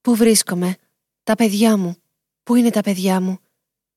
Πού 0.00 0.14
βρίσκομαι, 0.14 0.76
τα 1.22 1.34
παιδιά 1.34 1.76
μου. 1.76 1.96
Πού 2.42 2.54
είναι 2.54 2.70
τα 2.70 2.80
παιδιά 2.80 3.20
μου; 3.20 3.38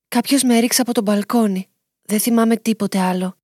Κάποιος 0.08 0.44
με 0.44 0.58
έριξε 0.58 0.82
από 0.82 0.94
τον 0.94 1.04
μπαλκόνι. 1.04 1.68
Δεν 2.02 2.20
θυμάμαι 2.20 2.58
τίποτε 2.58 3.00
άλλο. 3.00 3.38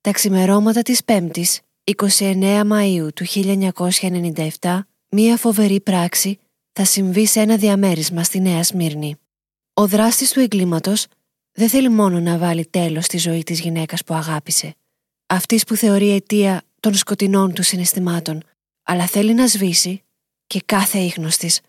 Τα 0.00 0.10
ξημερώματα 0.10 0.82
της 0.82 1.04
Πέμπτης, 1.04 1.60
29 1.84 2.62
Μαΐου 2.64 3.08
του 3.14 3.24
1997, 3.24 4.80
μία 5.08 5.36
φοβερή 5.36 5.80
πράξη 5.80 6.38
θα 6.72 6.84
συμβεί 6.84 7.26
σε 7.26 7.40
ένα 7.40 7.56
διαμέρισμα 7.56 8.22
στη 8.22 8.40
Νέα 8.40 8.62
Σμύρνη. 8.62 9.16
Ο 9.74 9.86
δράστης 9.86 10.32
του 10.32 10.40
εγκλήματος 10.40 11.06
δεν 11.52 11.68
θέλει 11.68 11.88
μόνο 11.88 12.20
να 12.20 12.38
βάλει 12.38 12.66
τέλος 12.66 13.04
στη 13.04 13.18
ζωή 13.18 13.42
της 13.42 13.60
γυναίκας 13.60 14.04
που 14.04 14.14
αγάπησε, 14.14 14.74
αυτής 15.26 15.64
που 15.64 15.76
θεωρεί 15.76 16.10
αιτία 16.10 16.62
των 16.80 16.94
σκοτεινών 16.94 17.52
του 17.52 17.62
συναισθημάτων, 17.62 18.42
αλλά 18.82 19.06
θέλει 19.06 19.34
να 19.34 19.46
σβήσει 19.46 20.02
και 20.46 20.60
κάθε 20.66 20.98
ίχνος 20.98 21.36
της, 21.36 21.60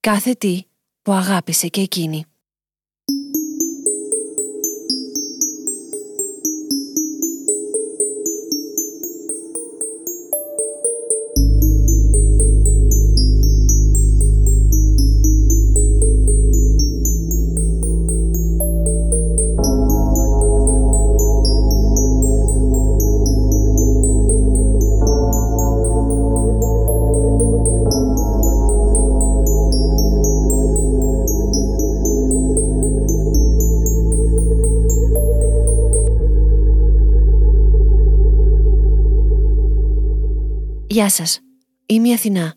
κάθε 0.00 0.32
τι 0.32 0.62
που 1.02 1.12
αγάπησε 1.12 1.68
και 1.68 1.80
εκείνη. 1.80 2.24
Γεια 41.00 41.08
σας, 41.08 41.40
είμαι 41.86 42.08
η 42.08 42.12
Αθηνά 42.12 42.54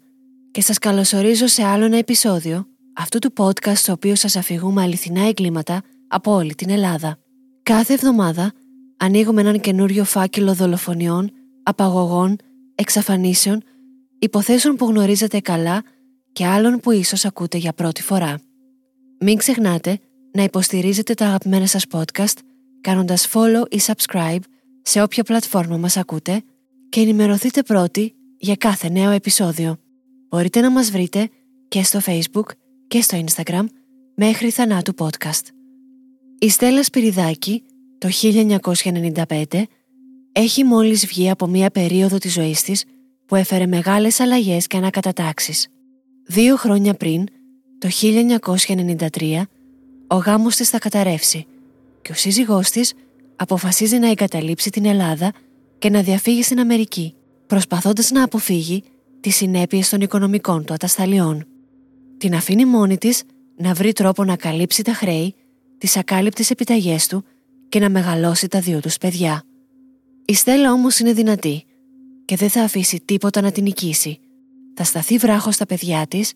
και 0.52 0.62
σας 0.62 0.78
καλωσορίζω 0.78 1.48
σε 1.48 1.64
άλλο 1.64 1.86
ένα 1.86 1.98
επεισόδιο 1.98 2.66
αυτού 2.96 3.20
του 3.20 3.34
podcast 3.38 3.76
στο 3.76 3.92
οποίο 3.92 4.16
σας 4.16 4.36
αφηγούμε 4.36 4.82
αληθινά 4.82 5.28
εγκλήματα 5.28 5.82
από 6.08 6.32
όλη 6.32 6.56
την 6.56 6.70
Ελλάδα. 6.70 7.18
Κάθε 7.64 7.94
εβδομάδα 7.94 8.52
ανοίγουμε 8.98 9.42
έναν 9.42 9.60
καινούριο 9.60 10.04
φάκελο 10.04 10.54
δολοφονιών, 10.54 11.32
απαγωγών, 11.64 12.36
εξαφανίσεων, 12.76 13.62
υποθέσεων 14.20 14.76
που 14.76 14.86
γνωρίζετε 14.86 15.40
καλά 15.40 15.84
και 16.32 16.46
άλλων 16.46 16.80
που 16.80 16.92
ίσως 16.92 17.26
ακούτε 17.26 17.58
για 17.58 17.74
πρώτη 17.74 18.02
φορά. 18.02 18.40
Μην 19.20 19.38
ξεχνάτε 19.38 20.00
να 20.34 20.44
υποστηρίζετε 20.44 21.14
τα 21.14 21.26
αγαπημένα 21.26 21.68
σας 21.68 21.86
podcast 21.92 22.38
κάνοντας 22.82 23.28
follow 23.34 23.64
ή 23.70 23.80
subscribe 23.86 24.42
σε 24.82 25.02
όποια 25.02 25.24
πλατφόρμα 25.24 25.78
μας 25.78 25.98
ακούτε 25.98 26.44
και 26.90 27.00
ενημερωθείτε 27.00 27.64
πρώτοι 27.64 28.16
για 28.44 28.56
κάθε 28.56 28.90
νέο 28.90 29.12
επεισόδιο. 29.12 29.78
Μπορείτε 30.30 30.62
να 30.62 30.72
μας 30.72 30.92
βρείτε 30.92 31.30
και 31.68 31.84
στο 31.84 32.00
Facebook 32.06 32.46
και 32.88 33.02
στο 33.02 33.24
Instagram 33.26 33.66
μέχρι 34.16 34.50
θανάτου 34.50 34.94
podcast. 34.98 35.46
Η 36.40 36.50
Στέλλα 36.50 36.84
Σπυριδάκη 36.84 37.64
το 37.98 38.10
1995 38.22 39.64
έχει 40.32 40.64
μόλις 40.64 41.06
βγει 41.06 41.30
από 41.30 41.48
μία 41.48 41.70
περίοδο 41.70 42.18
της 42.18 42.34
ζωής 42.34 42.62
της 42.62 42.86
που 43.26 43.36
έφερε 43.36 43.66
μεγάλες 43.66 44.20
αλλαγές 44.20 44.68
και 44.68 44.78
ανακατατάξεις. 44.78 45.68
Δύο 46.26 46.56
χρόνια 46.56 46.94
πριν, 46.94 47.24
το 47.78 47.90
1993, 48.02 49.42
ο 50.08 50.16
γάμος 50.16 50.56
της 50.56 50.70
θα 50.70 50.78
καταρρεύσει 50.78 51.46
και 52.02 52.12
ο 52.12 52.16
σύζυγός 52.16 52.70
της 52.70 52.94
αποφασίζει 53.36 53.98
να 53.98 54.10
εγκαταλείψει 54.10 54.70
την 54.70 54.86
Ελλάδα 54.86 55.32
και 55.80 55.90
να 55.90 56.02
διαφύγει 56.02 56.44
στην 56.44 56.60
Αμερική 56.60 57.16
προσπαθώντας 57.54 58.12
να 58.12 58.24
αποφύγει 58.24 58.84
τις 59.20 59.36
συνέπειες 59.36 59.90
των 59.90 60.02
οικονομικών 60.02 60.66
του 60.66 60.74
ατασταλιών. 60.74 61.48
Την 62.18 62.36
αφήνει 62.36 62.66
μόνη 62.66 62.98
της 62.98 63.24
να 63.58 63.74
βρει 63.74 63.94
τρόπο 63.94 64.24
να 64.24 64.36
καλύψει 64.36 64.82
τα 64.82 64.94
χρέη, 64.94 65.36
τις 65.78 65.98
ακάλυπτες 65.98 66.50
επιταγές 66.50 67.08
του 67.08 67.24
και 67.70 67.80
να 67.80 67.90
μεγαλώσει 67.90 68.48
τα 68.48 68.60
δύο 68.60 68.80
τους 68.80 68.98
παιδιά. 68.98 69.44
Η 70.26 70.34
Στέλλα 70.34 70.72
όμως 70.72 71.00
είναι 71.00 71.14
δυνατή 71.14 71.64
και 72.26 72.36
δεν 72.36 72.50
θα 72.50 72.62
αφήσει 72.62 73.02
τίποτα 73.06 73.42
να 73.42 73.52
την 73.52 73.64
νικήσει. 73.64 74.20
Θα 74.74 74.84
σταθεί 74.84 75.18
βράχος 75.18 75.56
στα 75.56 75.66
παιδιά 75.66 76.08
της, 76.08 76.34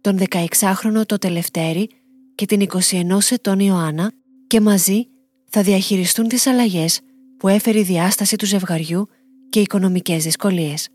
τον 0.00 0.18
16χρονο 0.28 1.06
το 1.06 1.18
Τελευτέρη 1.18 1.88
και 2.34 2.46
την 2.46 2.60
21 2.60 3.30
ετών 3.30 3.58
Ιωάννα 3.58 4.12
και 4.46 4.60
μαζί 4.60 5.06
θα 5.44 5.62
διαχειριστούν 5.62 6.28
τις 6.28 6.46
αλλαγές 6.46 7.00
που 7.38 7.48
έφερε 7.48 7.78
η 7.78 7.82
διάσταση 7.82 8.36
του 8.36 8.46
ζευγαριού 8.46 9.08
και 9.54 9.60
οικονομικές 9.60 10.24
δυσκολίες. 10.24 10.88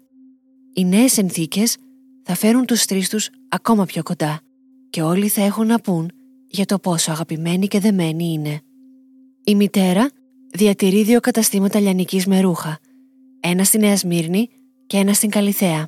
Οι 0.73 0.85
νέες 0.85 1.11
συνθήκες 1.11 1.77
θα 2.23 2.35
φέρουν 2.35 2.65
τους 2.65 2.85
τρεις 2.85 3.09
τους 3.09 3.29
ακόμα 3.49 3.85
πιο 3.85 4.03
κοντά 4.03 4.39
και 4.89 5.01
όλοι 5.01 5.27
θα 5.27 5.41
έχουν 5.41 5.67
να 5.67 5.79
πούν 5.79 6.11
για 6.47 6.65
το 6.65 6.79
πόσο 6.79 7.11
αγαπημένοι 7.11 7.67
και 7.67 7.79
δεμένοι 7.79 8.25
είναι. 8.25 8.61
Η 9.43 9.55
μητέρα 9.55 10.09
διατηρεί 10.51 11.03
δύο 11.03 11.19
καταστήματα 11.19 11.79
λιανικής 11.79 12.25
με 12.25 12.39
ρούχα, 12.39 12.79
ένα 13.39 13.63
στη 13.63 13.77
Νέα 13.77 13.97
Σμύρνη 13.97 14.47
και 14.87 14.97
ένα 14.97 15.13
στην 15.13 15.29
Καλιθέα. 15.29 15.87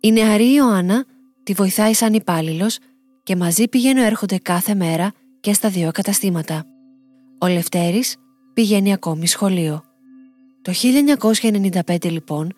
Η 0.00 0.12
νεαρή 0.12 0.52
Ιωάννα 0.52 1.04
τη 1.42 1.52
βοηθάει 1.52 1.92
σαν 1.92 2.14
υπάλληλος 2.14 2.78
και 3.22 3.36
μαζί 3.36 3.68
πηγαίνουν 3.68 4.04
έρχονται 4.04 4.38
κάθε 4.38 4.74
μέρα 4.74 5.12
και 5.40 5.52
στα 5.52 5.68
δύο 5.68 5.90
καταστήματα. 5.90 6.64
Ο 7.38 7.46
Λευτέρης 7.46 8.16
πηγαίνει 8.54 8.92
ακόμη 8.92 9.26
σχολείο. 9.26 9.91
Το 10.62 10.72
1995 11.86 12.10
λοιπόν, 12.10 12.52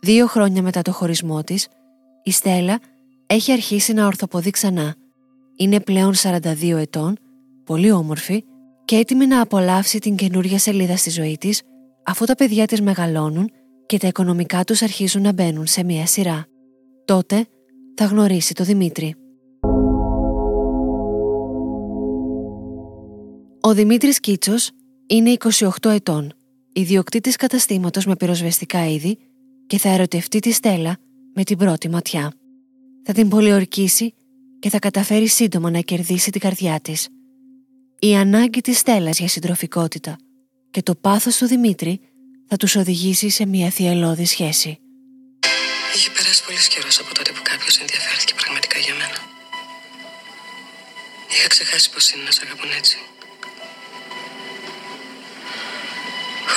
δύο 0.00 0.26
χρόνια 0.26 0.62
μετά 0.62 0.82
το 0.82 0.92
χωρισμό 0.92 1.42
της, 1.42 1.68
η 2.22 2.30
Στέλλα 2.30 2.80
έχει 3.26 3.52
αρχίσει 3.52 3.92
να 3.92 4.06
ορθοποδεί 4.06 4.50
ξανά. 4.50 4.94
Είναι 5.56 5.80
πλέον 5.80 6.14
42 6.22 6.76
ετών, 6.76 7.18
πολύ 7.64 7.90
όμορφη 7.90 8.44
και 8.84 8.96
έτοιμη 8.96 9.26
να 9.26 9.40
απολαύσει 9.40 9.98
την 9.98 10.16
καινούργια 10.16 10.58
σελίδα 10.58 10.96
στη 10.96 11.10
ζωή 11.10 11.36
της 11.38 11.62
αφού 12.04 12.24
τα 12.24 12.34
παιδιά 12.34 12.66
της 12.66 12.80
μεγαλώνουν 12.80 13.50
και 13.86 13.98
τα 13.98 14.06
οικονομικά 14.06 14.64
τους 14.64 14.82
αρχίζουν 14.82 15.22
να 15.22 15.32
μπαίνουν 15.32 15.66
σε 15.66 15.84
μία 15.84 16.06
σειρά. 16.06 16.46
Τότε 17.04 17.46
θα 17.94 18.04
γνωρίσει 18.04 18.54
το 18.54 18.64
Δημήτρη. 18.64 19.14
Ο 23.60 23.74
Δημήτρης 23.74 24.20
Κίτσος 24.20 24.70
είναι 25.06 25.36
28 25.58 25.68
ετών 25.90 26.32
ιδιοκτήτης 26.72 27.36
καταστήματος 27.36 28.06
με 28.06 28.16
πυροσβεστικά 28.16 28.86
είδη 28.86 29.18
και 29.66 29.78
θα 29.78 29.88
ερωτευτεί 29.88 30.38
τη 30.38 30.52
Στέλλα 30.52 30.96
με 31.34 31.44
την 31.44 31.58
πρώτη 31.58 31.88
ματιά. 31.88 32.32
Θα 33.04 33.12
την 33.12 33.28
πολιορκήσει 33.28 34.14
και 34.58 34.68
θα 34.70 34.78
καταφέρει 34.78 35.26
σύντομα 35.26 35.70
να 35.70 35.80
κερδίσει 35.80 36.30
την 36.30 36.40
καρδιά 36.40 36.80
της. 36.80 37.08
Η 37.98 38.14
ανάγκη 38.16 38.60
της 38.60 38.78
Στέλλας 38.78 39.18
για 39.18 39.28
συντροφικότητα 39.28 40.16
και 40.70 40.82
το 40.82 40.94
πάθος 40.94 41.36
του 41.36 41.46
Δημήτρη 41.46 42.00
θα 42.48 42.56
τους 42.56 42.76
οδηγήσει 42.76 43.28
σε 43.28 43.46
μια 43.46 43.70
θυελώδη 43.70 44.24
σχέση. 44.24 44.78
Έχει 45.94 46.10
περάσει 46.12 46.44
πολύ 46.44 46.58
καιρός 46.68 46.98
από 47.00 47.14
τότε 47.14 47.30
που 47.32 47.42
κάποιος 47.42 47.78
ενδιαφέρθηκε 47.78 48.34
πραγματικά 48.34 48.78
για 48.78 48.94
μένα. 48.94 49.18
Είχα 51.30 51.48
ξεχάσει 51.48 51.90
πώ 51.90 51.98
είναι 52.12 52.24
να 52.24 52.30
σε 52.30 52.40
αγαπούν 52.44 52.70
έτσι. 52.78 52.96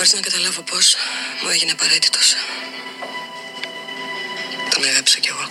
Χωρίς 0.04 0.16
να 0.16 0.30
καταλάβω 0.30 0.62
πώς, 0.62 0.96
μου 1.44 1.50
έγινε 1.50 1.72
απαραίτητος. 1.72 2.36
Τον 4.74 4.84
αγάπησα 4.84 5.20
κι 5.20 5.28
εγώ. 5.28 5.46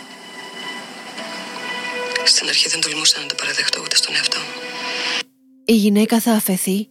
Στην 2.24 2.48
αρχή 2.48 2.68
δεν 2.68 2.80
τολμούσα 2.80 3.20
να 3.20 3.26
το 3.26 3.34
παραδεχτώ 3.34 3.80
ούτε 3.84 3.96
στον 3.96 4.14
εαυτό 4.14 4.38
μου. 4.38 4.52
Η 5.64 5.74
γυναίκα 5.76 6.20
θα 6.20 6.32
αφαιθεί 6.32 6.88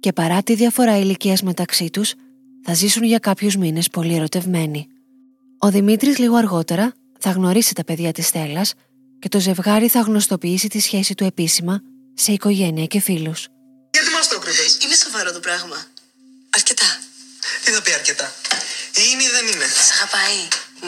και 0.00 0.12
παρά 0.12 0.42
τη 0.42 0.54
διαφορά 0.54 0.98
ηλικίας 0.98 1.42
μεταξύ 1.42 1.90
τους, 1.90 2.14
θα 2.64 2.74
ζήσουν 2.74 3.02
για 3.02 3.18
κάποιους 3.18 3.56
μήνες 3.56 3.88
πολύ 3.88 4.14
ερωτευμένοι. 4.14 4.86
Ο 5.58 5.70
Δημήτρης 5.70 6.18
λίγο 6.18 6.36
αργότερα 6.36 6.94
θα 7.18 7.30
γνωρίσει 7.30 7.74
τα 7.74 7.84
παιδιά 7.84 8.12
της 8.12 8.26
Στέλλας 8.26 8.74
και 9.18 9.28
το 9.28 9.40
ζευγάρι 9.40 9.88
θα 9.88 10.00
γνωστοποιήσει 10.00 10.68
τη 10.68 10.80
σχέση 10.80 11.14
του 11.14 11.24
επίσημα 11.24 11.80
σε 12.14 12.32
οικογένεια 12.32 12.86
και 12.86 13.00
φίλους. 13.00 13.46
Γιατί 13.90 14.10
μας 14.10 14.28
το 14.28 14.38
κρύβεις; 14.38 14.78
Είναι 14.84 14.94
σοβαρό 14.94 15.32
το 15.32 15.40
πράγμα. 15.40 15.76
Αρκετά. 17.64 17.70
Τι 17.70 17.70
θα 17.70 17.82
πει 17.82 17.92
αρκετά. 17.92 18.34
Είναι 19.02 19.22
ή 19.22 19.30
δεν 19.36 19.46
είναι. 19.52 19.66
Σ' 19.86 19.92
αγαπάει. 19.96 20.38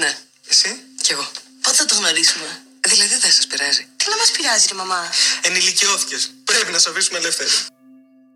Ναι. 0.01 0.11
Εσύ; 0.51 0.71
Κι 1.03 1.13
εγώ. 1.13 1.27
Πότε 1.63 1.77
θα 1.77 1.85
το 1.85 1.95
γνωρίσουμε; 1.95 2.49
Δηλαδή 2.81 3.15
δεν 3.25 3.33
σας 3.33 3.47
πειράζει. 3.47 3.83
Τι 3.97 4.05
να 4.11 4.17
μας 4.17 4.31
πειράζει, 4.31 4.67
ρε 4.71 4.75
μαμά; 4.75 5.01
Ενηλικιώθηκες. 5.43 6.31
Πρέπει 6.45 6.73
να 6.73 6.79
σε 6.79 6.91
αφήσουμε 6.91 7.19
ελεύθερη. 7.19 7.51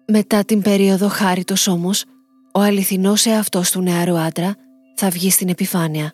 Μετά 0.07 0.45
την 0.45 0.63
περίοδο 0.63 1.09
χάριτος 1.09 1.67
όμως, 1.67 2.05
ο 2.53 2.61
αληθινός 2.61 3.27
εαυτός 3.27 3.71
του 3.71 3.81
νεαρού 3.81 4.19
άντρα 4.19 4.57
θα 4.97 5.09
βγει 5.11 5.31
στην 5.31 5.49
επιφάνεια. 5.49 6.13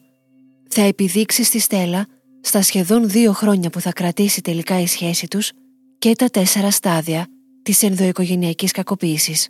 Θα 0.68 0.82
επιδείξει 0.82 1.44
στη 1.44 1.58
Στέλλα 1.58 2.06
στα 2.40 2.62
σχεδόν 2.62 3.10
δύο 3.10 3.32
χρόνια 3.32 3.70
που 3.70 3.80
θα 3.80 3.92
κρατήσει 3.92 4.40
τελικά 4.40 4.80
η 4.80 4.86
σχέση 4.86 5.26
τους 5.26 5.50
και 5.98 6.14
τα 6.14 6.26
τέσσερα 6.26 6.70
στάδια 6.70 7.26
της 7.62 7.82
ενδοοικογενειακής 7.82 8.70
κακοποίησης. 8.72 9.48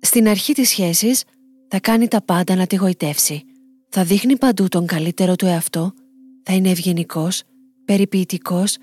Στην 0.00 0.28
αρχή 0.28 0.52
της 0.52 0.68
σχέσης 0.68 1.22
θα 1.70 1.80
κάνει 1.80 2.08
τα 2.08 2.22
πάντα 2.22 2.54
να 2.54 2.66
τη 2.66 2.76
γοητεύσει. 2.76 3.42
Θα 3.88 4.04
δείχνει 4.04 4.38
παντού 4.38 4.68
τον 4.68 4.86
καλύτερο 4.86 5.36
του 5.36 5.46
εαυτό, 5.46 5.92
θα 6.42 6.52
είναι 6.52 6.70
ευγενικός, 6.70 7.42
περιποιητικός 7.84 8.76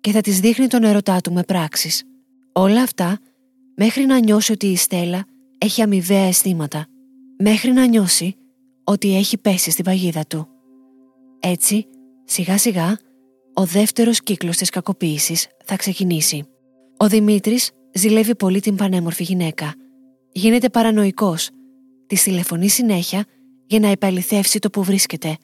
και 0.00 0.10
θα 0.10 0.20
της 0.20 0.40
δείχνει 0.40 0.66
τον 0.66 0.84
ερωτά 0.84 1.20
του 1.20 1.32
με 1.32 1.42
πράξεις. 1.42 2.04
Όλα 2.52 2.82
αυτά 2.82 3.18
μέχρι 3.76 4.04
να 4.04 4.18
νιώσει 4.18 4.52
ότι 4.52 4.66
η 4.66 4.76
Στέλλα 4.76 5.24
έχει 5.58 5.82
αμοιβαία 5.82 6.26
αισθήματα. 6.26 6.86
Μέχρι 7.38 7.72
να 7.72 7.86
νιώσει 7.86 8.36
ότι 8.84 9.16
έχει 9.16 9.38
πέσει 9.38 9.70
στην 9.70 9.84
παγίδα 9.84 10.24
του. 10.26 10.48
Έτσι, 11.40 11.86
σιγά 12.24 12.58
σιγά, 12.58 12.98
ο 13.54 13.64
δεύτερος 13.64 14.22
κύκλος 14.22 14.56
της 14.56 14.70
κακοποίησης 14.70 15.46
θα 15.64 15.76
ξεκινήσει. 15.76 16.44
Ο 16.96 17.08
Δημήτρης 17.08 17.70
ζηλεύει 17.94 18.36
πολύ 18.36 18.60
την 18.60 18.76
πανέμορφη 18.76 19.22
γυναίκα. 19.22 19.74
Γίνεται 20.32 20.68
παρανοϊκός. 20.68 21.50
Τη 22.08 22.22
τηλεφωνεί 22.22 22.68
συνέχεια 22.68 23.24
για 23.66 23.80
να 23.80 23.88
επαληθεύσει 23.88 24.58
το 24.58 24.70
που 24.70 24.82
βρίσκεται. 24.82 25.36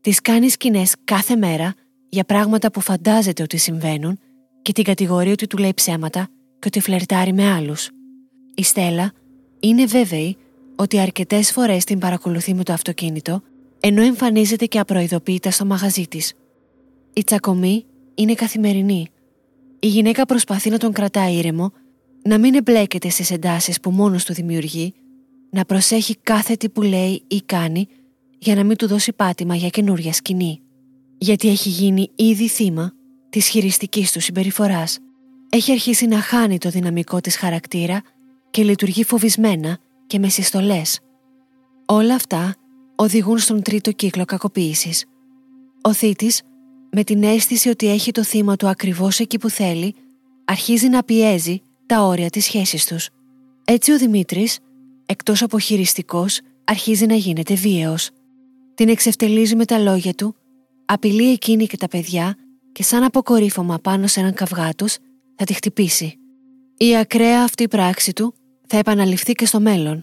Της 0.00 0.20
κάνει 0.20 0.48
σκηνές 0.48 0.94
κάθε 1.04 1.36
μέρα 1.36 1.74
για 2.08 2.24
πράγματα 2.24 2.70
που 2.70 2.80
φαντάζεται 2.80 3.42
ότι 3.42 3.56
συμβαίνουν 3.56 4.18
και 4.62 4.72
την 4.72 4.84
κατηγορεί 4.84 5.30
ότι 5.30 5.46
του 5.46 5.56
λέει 5.56 5.74
ψέματα 5.74 6.28
και 6.58 6.66
ότι 6.66 6.80
φλερτάρει 6.80 7.32
με 7.32 7.52
άλλους. 7.52 7.90
Η 8.54 8.62
Στέλλα 8.62 9.12
είναι 9.60 9.84
βέβαιη 9.84 10.36
ότι 10.76 11.00
αρκετές 11.00 11.52
φορές 11.52 11.84
την 11.84 11.98
παρακολουθεί 11.98 12.54
με 12.54 12.62
το 12.62 12.72
αυτοκίνητο 12.72 13.42
ενώ 13.80 14.02
εμφανίζεται 14.02 14.66
και 14.66 14.78
απροειδοποίητα 14.78 15.50
στο 15.50 15.64
μαγαζί 15.64 16.08
της. 16.08 16.32
Η 17.12 17.24
τσακωμή 17.24 17.84
είναι 18.14 18.34
καθημερινή. 18.34 19.08
Η 19.78 19.86
γυναίκα 19.86 20.26
προσπαθεί 20.26 20.70
να 20.70 20.78
τον 20.78 20.92
κρατάει 20.92 21.34
ήρεμο, 21.34 21.72
να 22.22 22.38
μην 22.38 22.54
εμπλέκεται 22.54 23.08
στις 23.08 23.30
εντάσεις 23.30 23.80
που 23.80 23.90
μόνος 23.90 24.24
του 24.24 24.34
δημιουργεί, 24.34 24.94
να 25.56 25.64
προσέχει 25.64 26.16
κάθε 26.16 26.54
τι 26.54 26.68
που 26.68 26.82
λέει 26.82 27.22
ή 27.26 27.40
κάνει 27.46 27.88
για 28.38 28.54
να 28.54 28.64
μην 28.64 28.76
του 28.76 28.86
δώσει 28.86 29.12
πάτημα 29.12 29.54
για 29.54 29.68
καινούρια 29.68 30.12
σκηνή. 30.12 30.60
Γιατί 31.18 31.48
έχει 31.48 31.68
γίνει 31.68 32.10
ήδη 32.14 32.48
θύμα 32.48 32.92
της 33.28 33.48
χειριστικής 33.48 34.12
του 34.12 34.20
συμπεριφοράς. 34.20 34.98
Έχει 35.50 35.72
αρχίσει 35.72 36.06
να 36.06 36.20
χάνει 36.20 36.58
το 36.58 36.70
δυναμικό 36.70 37.20
της 37.20 37.36
χαρακτήρα 37.36 38.02
και 38.50 38.62
λειτουργεί 38.62 39.04
φοβισμένα 39.04 39.78
και 40.06 40.18
με 40.18 40.28
συστολές. 40.28 41.00
Όλα 41.86 42.14
αυτά 42.14 42.54
οδηγούν 42.96 43.38
στον 43.38 43.62
τρίτο 43.62 43.92
κύκλο 43.92 44.24
κακοποίησης. 44.24 45.04
Ο 45.82 45.92
θήτης, 45.92 46.42
με 46.90 47.04
την 47.04 47.22
αίσθηση 47.22 47.68
ότι 47.68 47.88
έχει 47.88 48.10
το 48.10 48.24
θύμα 48.24 48.56
του 48.56 48.68
ακριβώς 48.68 49.18
εκεί 49.18 49.38
που 49.38 49.50
θέλει, 49.50 49.94
αρχίζει 50.44 50.88
να 50.88 51.02
πιέζει 51.02 51.62
τα 51.86 52.02
όρια 52.02 52.30
της 52.30 52.44
σχέσης 52.44 52.86
τους. 52.86 53.08
Έτσι 53.64 53.92
ο 53.92 53.98
Δημήτρης, 53.98 54.58
εκτός 55.06 55.42
από 55.42 55.58
χειριστικός, 55.58 56.40
αρχίζει 56.64 57.06
να 57.06 57.14
γίνεται 57.14 57.54
βίαιος. 57.54 58.10
Την 58.74 58.88
εξευτελίζει 58.88 59.56
με 59.56 59.64
τα 59.64 59.78
λόγια 59.78 60.14
του, 60.14 60.34
απειλεί 60.84 61.32
εκείνη 61.32 61.66
και 61.66 61.76
τα 61.76 61.88
παιδιά 61.88 62.36
και 62.72 62.82
σαν 62.82 63.02
αποκορύφωμα 63.02 63.78
πάνω 63.78 64.06
σε 64.06 64.20
έναν 64.20 64.34
καυγά 64.34 64.74
τους 64.74 64.96
θα 65.36 65.44
τη 65.44 65.52
χτυπήσει. 65.52 66.18
Η 66.76 66.96
ακραία 66.96 67.42
αυτή 67.42 67.68
πράξη 67.68 68.12
του 68.12 68.34
θα 68.66 68.76
επαναληφθεί 68.76 69.32
και 69.32 69.46
στο 69.46 69.60
μέλλον. 69.60 70.00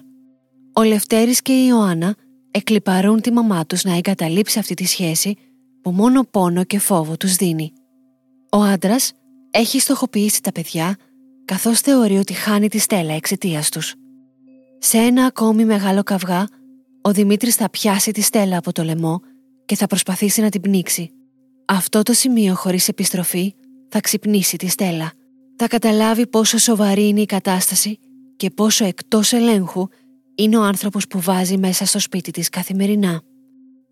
Ο 0.74 0.84
Λευτέρης 0.84 1.42
και 1.42 1.54
η 1.54 1.66
Ιωάννα 1.68 2.16
εκλυπαρούν 2.52 3.22
τη 3.22 3.32
μαμά 3.32 3.66
τους 3.66 3.84
να 3.84 3.96
εγκαταλείψει 3.96 4.60
αυτή 4.60 4.74
τη 4.74 4.86
σχέση 4.86 5.36
που 5.82 5.92
μόνο 5.92 6.24
πόνο 6.24 6.64
και 6.64 6.80
φόβο 6.80 7.18
τους 7.18 7.36
δίνει. 7.36 7.74
Ο 8.52 8.58
άντρας 8.58 9.12
έχει 9.52 9.80
στοχοποιήσει 9.80 10.42
τα 10.42 10.52
παιδιά 10.52 10.98
καθώς 11.46 11.80
θεωρεί 11.80 12.18
ότι 12.18 12.34
χάνει 12.34 12.70
τη 12.70 12.78
στέλα 12.78 13.14
εξαιτίας 13.14 13.70
τους. 13.70 13.96
Σε 14.86 14.98
ένα 14.98 15.26
ακόμη 15.26 15.66
μεγάλο 15.66 16.04
καυγά, 16.04 16.48
ο 17.02 17.12
Δημήτρης 17.12 17.56
θα 17.56 17.70
πιάσει 17.70 18.12
τη 18.12 18.22
στέλα 18.22 18.58
από 18.58 18.72
το 18.72 18.84
λαιμό 18.84 19.22
και 19.66 19.76
θα 19.76 19.88
προσπαθήσει 19.88 20.42
να 20.42 20.50
την 20.50 20.62
πνίξει. 20.62 21.12
Αυτό 21.66 22.02
το 22.02 22.14
σημείο 22.14 22.56
χωρίς 22.56 22.88
επιστροφή 22.88 23.54
θα 23.90 24.00
ξυπνήσει 24.00 24.58
τη 24.58 24.68
στέλα. 24.68 25.12
Θα 25.56 25.68
καταλάβει 25.68 26.28
πόσο 26.28 26.58
σοβαρή 26.58 27.08
είναι 27.08 27.22
η 27.22 27.26
κατάσταση 27.26 28.00
και 28.36 28.50
πόσο 28.50 28.86
εκτός 28.86 29.34
ελέγχου 29.34 29.88
είναι 30.36 30.58
ο 30.58 30.62
άνθρωπος 30.62 31.08
που 31.08 31.20
βάζει 31.20 31.58
μέσα 31.58 31.86
στο 31.86 32.00
σπίτι 32.00 32.32
της 32.32 32.50
καθημερινά. 32.50 33.22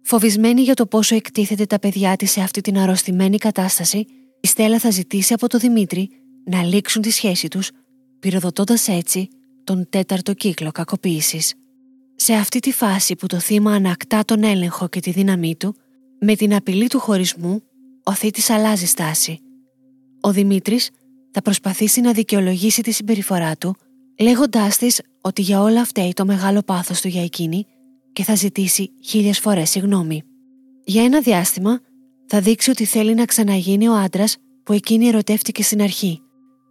Φοβισμένη 0.01 0.61
για 0.61 0.73
το 0.73 0.85
πόσο 0.85 1.15
εκτίθεται 1.15 1.65
τα 1.65 1.79
παιδιά 1.79 2.15
της 2.15 2.31
σε 2.31 2.41
αυτή 2.41 2.61
την 2.61 2.77
αρρωστημένη 2.77 3.37
κατάσταση, 3.37 4.05
η 4.41 4.47
Στέλλα 4.47 4.79
θα 4.79 4.89
ζητήσει 4.89 5.33
από 5.33 5.47
τον 5.47 5.59
Δημήτρη 5.59 6.09
να 6.45 6.63
λήξουν 6.63 7.01
τη 7.01 7.09
σχέση 7.09 7.47
τους, 7.47 7.71
πυροδοτώντας 8.19 8.87
έτσι 8.87 9.29
τον 9.63 9.87
τέταρτο 9.89 10.33
κύκλο 10.33 10.71
κακοποίησης. 10.71 11.53
Σε 12.15 12.33
αυτή 12.33 12.59
τη 12.59 12.71
φάση 12.71 13.15
που 13.15 13.27
το 13.27 13.39
θύμα 13.39 13.73
ανακτά 13.73 14.25
τον 14.25 14.43
έλεγχο 14.43 14.87
και 14.87 14.99
τη 14.99 15.11
δύναμή 15.11 15.55
του, 15.55 15.75
με 16.19 16.35
την 16.35 16.53
απειλή 16.53 16.87
του 16.87 16.99
χωρισμού, 16.99 17.61
ο 18.03 18.13
θήτης 18.13 18.49
αλλάζει 18.49 18.85
στάση. 18.85 19.39
Ο 20.21 20.31
Δημήτρης 20.31 20.89
θα 21.31 21.41
προσπαθήσει 21.41 22.01
να 22.01 22.11
δικαιολογήσει 22.11 22.81
τη 22.81 22.91
συμπεριφορά 22.91 23.55
του 23.55 23.75
λέγοντάς 24.19 24.77
της 24.77 25.01
ότι 25.21 25.41
για 25.41 25.61
όλα 25.61 25.81
αυτά 25.81 26.09
το 26.13 26.25
μεγάλο 26.25 26.61
πάθος 26.61 27.01
του 27.01 27.07
για 27.07 27.23
εκείνη 27.23 27.65
και 28.13 28.23
θα 28.23 28.35
ζητήσει 28.35 28.91
χίλιες 29.03 29.39
φορές 29.39 29.69
συγγνώμη. 29.69 30.23
Για 30.83 31.03
ένα 31.03 31.21
διάστημα 31.21 31.79
θα 32.27 32.41
δείξει 32.41 32.69
ότι 32.69 32.85
θέλει 32.85 33.13
να 33.13 33.25
ξαναγίνει 33.25 33.87
ο 33.87 33.93
άντρας 33.93 34.37
που 34.63 34.73
εκείνη 34.73 35.07
ερωτεύτηκε 35.07 35.63
στην 35.63 35.81
αρχή. 35.81 36.21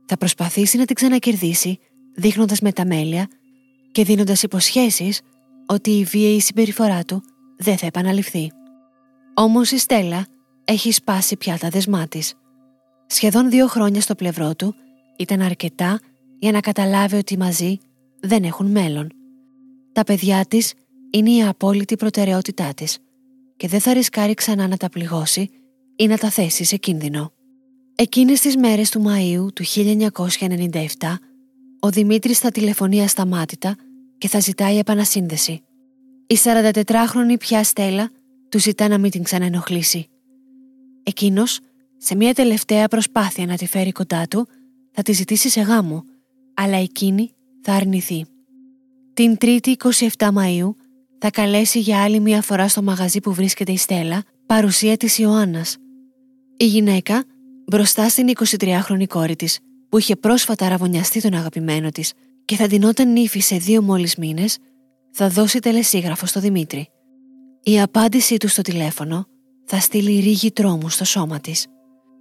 Θα 0.06 0.16
προσπαθήσει 0.16 0.76
να 0.76 0.84
την 0.84 0.94
ξανακερδίσει, 0.94 1.78
δείχνοντας 2.14 2.60
μεταμέλεια 2.60 3.28
και 3.92 4.04
δίνοντας 4.04 4.42
υποσχέσεις 4.42 5.20
ότι 5.66 5.90
η 5.90 6.04
βίαιη 6.04 6.40
συμπεριφορά 6.40 7.04
του 7.04 7.22
δεν 7.56 7.76
θα 7.76 7.86
επαναληφθεί. 7.86 8.52
Όμως 9.34 9.70
η 9.70 9.78
Στέλλα 9.78 10.26
έχει 10.64 10.92
σπάσει 10.92 11.36
πια 11.36 11.58
τα 11.58 11.68
δεσμά 11.68 12.08
της. 12.08 12.34
Σχεδόν 13.06 13.50
δύο 13.50 13.66
χρόνια 13.66 14.00
στο 14.00 14.14
πλευρό 14.14 14.54
του 14.54 14.74
ήταν 15.16 15.40
αρκετά 15.40 16.00
για 16.38 16.52
να 16.52 16.60
καταλάβει 16.60 17.16
ότι 17.16 17.38
μαζί 17.38 17.78
δεν 18.20 18.44
έχουν 18.44 18.66
μέλλον. 18.66 19.12
Τα 19.92 20.04
παιδιά 20.04 20.44
της 20.48 20.72
είναι 21.10 21.30
η 21.30 21.42
απόλυτη 21.42 21.96
προτεραιότητά 21.96 22.74
της 22.74 22.98
και 23.56 23.68
δεν 23.68 23.80
θα 23.80 23.92
ρισκάρει 23.92 24.34
ξανά 24.34 24.68
να 24.68 24.76
τα 24.76 24.88
πληγώσει 24.88 25.50
ή 25.96 26.06
να 26.06 26.18
τα 26.18 26.30
θέσει 26.30 26.64
σε 26.64 26.76
κίνδυνο. 26.76 27.32
Εκείνες 27.94 28.40
τις 28.40 28.56
μέρες 28.56 28.90
του 28.90 29.02
Μαΐου 29.06 29.52
του 29.54 29.64
1997 29.64 31.14
ο 31.80 31.90
Δημήτρης 31.90 32.38
θα 32.38 32.50
τηλεφωνεί 32.50 33.02
ασταμάτητα 33.02 33.76
και 34.18 34.28
θα 34.28 34.40
ζητάει 34.40 34.78
επανασύνδεση. 34.78 35.62
Η 36.26 36.38
44χρονη 36.42 37.38
πια 37.38 37.64
Στέλλα 37.64 38.10
του 38.48 38.58
ζητά 38.58 38.88
να 38.88 38.98
μην 38.98 39.10
την 39.10 39.22
ξαναενοχλήσει. 39.22 40.08
Εκείνος, 41.02 41.60
σε 41.96 42.14
μια 42.14 42.34
τελευταία 42.34 42.88
προσπάθεια 42.88 43.46
να 43.46 43.56
τη 43.56 43.66
φέρει 43.66 43.92
κοντά 43.92 44.28
του, 44.28 44.48
θα 44.92 45.02
τη 45.02 45.12
ζητήσει 45.12 45.48
σε 45.48 45.60
γάμο 45.60 46.04
αλλά 46.54 46.76
εκείνη 46.76 47.30
θα 47.62 47.72
αρνηθεί. 47.72 48.24
Την 49.14 49.36
3η 49.40 49.74
27 49.76 50.08
Μαΐου 50.18 50.70
θα 51.18 51.30
καλέσει 51.30 51.78
για 51.78 52.02
άλλη 52.02 52.20
μία 52.20 52.42
φορά 52.42 52.68
στο 52.68 52.82
μαγαζί 52.82 53.20
που 53.20 53.32
βρίσκεται 53.32 53.72
η 53.72 53.76
Στέλλα 53.76 54.22
παρουσία 54.46 54.96
της 54.96 55.18
Ιωάννας. 55.18 55.76
Η 56.56 56.66
γυναίκα 56.66 57.24
μπροστά 57.66 58.08
στην 58.08 58.32
23χρονη 58.58 59.06
κόρη 59.08 59.36
της 59.36 59.58
που 59.90 59.98
είχε 59.98 60.16
πρόσφατα 60.16 60.66
αραβωνιαστεί 60.66 61.20
τον 61.20 61.34
αγαπημένο 61.34 61.90
της 61.90 62.12
και 62.44 62.56
θα 62.56 62.66
ντυνόταν 62.66 63.12
νύφη 63.12 63.40
σε 63.40 63.56
δύο 63.56 63.82
μόλις 63.82 64.16
μήνες 64.16 64.58
θα 65.10 65.28
δώσει 65.28 65.58
τελεσίγραφο 65.58 66.26
στο 66.26 66.40
Δημήτρη. 66.40 66.88
Η 67.62 67.80
απάντησή 67.80 68.36
του 68.36 68.48
στο 68.48 68.62
τηλέφωνο 68.62 69.26
θα 69.64 69.80
στείλει 69.80 70.20
ρίγη 70.20 70.50
τρόμου 70.50 70.88
στο 70.88 71.04
σώμα 71.04 71.40
της. 71.40 71.66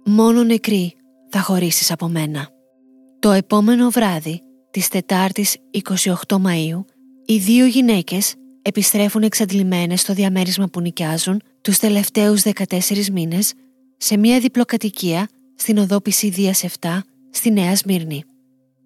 Μόνο 0.04 0.42
νεκρή 0.42 0.94
θα 1.28 1.40
χωρίσεις 1.40 1.90
από 1.90 2.08
μένα. 2.08 2.48
Το 3.18 3.30
επόμενο 3.30 3.90
βράδυ, 3.90 4.40
της 4.70 4.88
Τετάρτης 4.88 5.56
28 6.28 6.36
Μαΐου, 6.36 6.84
οι 7.24 7.38
δύο 7.38 7.66
γυναίκες 7.66 8.34
επιστρέφουν 8.62 9.22
εξαντλημένες 9.22 10.00
στο 10.00 10.14
διαμέρισμα 10.14 10.66
που 10.66 10.80
νοικιάζουν 10.80 11.40
τους 11.60 11.78
τελευταίους 11.78 12.42
14 12.42 13.10
μήνες 13.12 13.52
σε 13.96 14.16
μια 14.16 14.40
διπλοκατοικία 14.40 15.28
στην 15.54 15.78
οδό 15.78 16.00
Πισίδίας 16.00 16.64
7 16.80 16.98
στη 17.30 17.50
Νέα 17.50 17.76
Σμύρνη. 17.76 18.24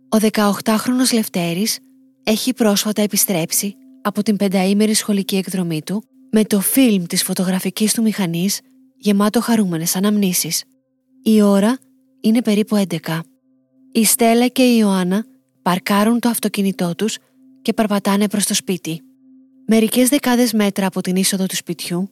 Ο 0.09 0.17
18χρονος 0.33 1.13
Λευτέρης 1.15 1.79
έχει 2.25 2.55
πρόσφατα 2.55 3.03
επιστρέψει 3.03 3.75
από 4.03 4.23
την 4.23 4.37
πενταήμερη 4.37 4.95
σχολική 4.95 5.37
εκδρομή 5.37 5.83
του 5.83 6.05
με 6.31 6.45
το 6.45 6.61
φιλμ 6.61 7.05
της 7.05 7.23
φωτογραφικής 7.23 7.95
του 7.95 8.03
μηχανής 8.03 8.61
γεμάτο 8.97 9.41
χαρούμενες 9.41 9.97
αναμνήσεις. 9.97 10.65
Η 11.23 11.43
ώρα 11.43 11.79
είναι 12.21 12.43
περίπου 12.43 12.85
11. 12.89 13.21
Η 13.93 14.05
Στέλλα 14.05 14.47
και 14.47 14.63
η 14.63 14.77
Ιωάννα 14.79 15.25
παρκάρουν 15.63 16.21
το 16.21 16.29
αυτοκίνητό 16.29 16.95
τους 16.95 17.19
και 17.63 17.73
περπατάνε 17.73 18.29
προς 18.29 18.45
το 18.45 18.55
σπίτι. 18.55 19.01
Μερικές 19.67 20.09
δεκάδες 20.09 20.53
μέτρα 20.53 20.87
από 20.87 21.01
την 21.01 21.17
είσοδο 21.17 21.47
του 21.47 21.57
σπιτιού, 21.57 22.11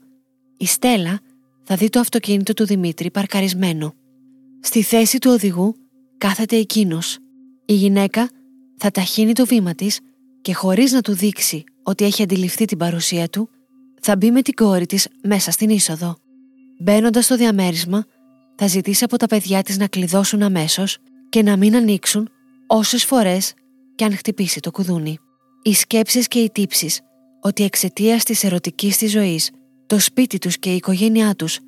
η 0.56 0.66
Στέλλα 0.66 1.20
θα 1.62 1.76
δει 1.76 1.88
το 1.88 2.00
αυτοκίνητο 2.00 2.52
του 2.52 2.66
Δημήτρη 2.66 3.10
παρκαρισμένο. 3.10 3.94
Στη 4.60 4.82
θέση 4.82 5.18
του 5.18 5.30
οδηγού 5.30 5.74
κάθεται 6.22 6.56
εκείνος. 6.56 7.18
Η 7.64 7.74
γυναίκα 7.74 8.30
θα 8.76 8.90
ταχύνει 8.90 9.32
το 9.32 9.46
βήμα 9.46 9.74
της 9.74 10.00
και 10.40 10.54
χωρίς 10.54 10.92
να 10.92 11.00
του 11.00 11.14
δείξει 11.14 11.64
ότι 11.82 12.04
έχει 12.04 12.22
αντιληφθεί 12.22 12.64
την 12.64 12.78
παρουσία 12.78 13.28
του, 13.28 13.48
θα 14.00 14.16
μπει 14.16 14.30
με 14.30 14.42
την 14.42 14.54
κόρη 14.54 14.86
της 14.86 15.08
μέσα 15.22 15.50
στην 15.50 15.70
είσοδο. 15.70 16.16
Μπαίνοντας 16.78 17.24
στο 17.24 17.36
διαμέρισμα, 17.36 18.04
θα 18.56 18.66
ζητήσει 18.66 19.04
από 19.04 19.16
τα 19.16 19.26
παιδιά 19.26 19.62
της 19.62 19.78
να 19.78 19.86
κλειδώσουν 19.86 20.42
αμέσως 20.42 20.98
και 21.28 21.42
να 21.42 21.56
μην 21.56 21.76
ανοίξουν 21.76 22.28
όσες 22.66 23.04
φορές 23.04 23.54
και 23.94 24.04
αν 24.04 24.16
χτυπήσει 24.16 24.60
το 24.60 24.70
κουδούνι. 24.70 25.18
Οι 25.62 25.74
σκέψεις 25.74 26.28
και 26.28 26.38
οι 26.38 26.50
τύψεις 26.50 27.00
ότι 27.40 27.64
εξαιτίας 27.64 28.24
της 28.24 28.44
ερωτικής 28.44 28.96
της 28.96 29.10
ζωής 29.10 29.50
το 29.86 29.98
σπίτι 29.98 30.38
τους 30.38 30.58
και 30.58 30.72
η 30.72 30.76
οικογένειά 30.76 31.34
τους 31.34 31.58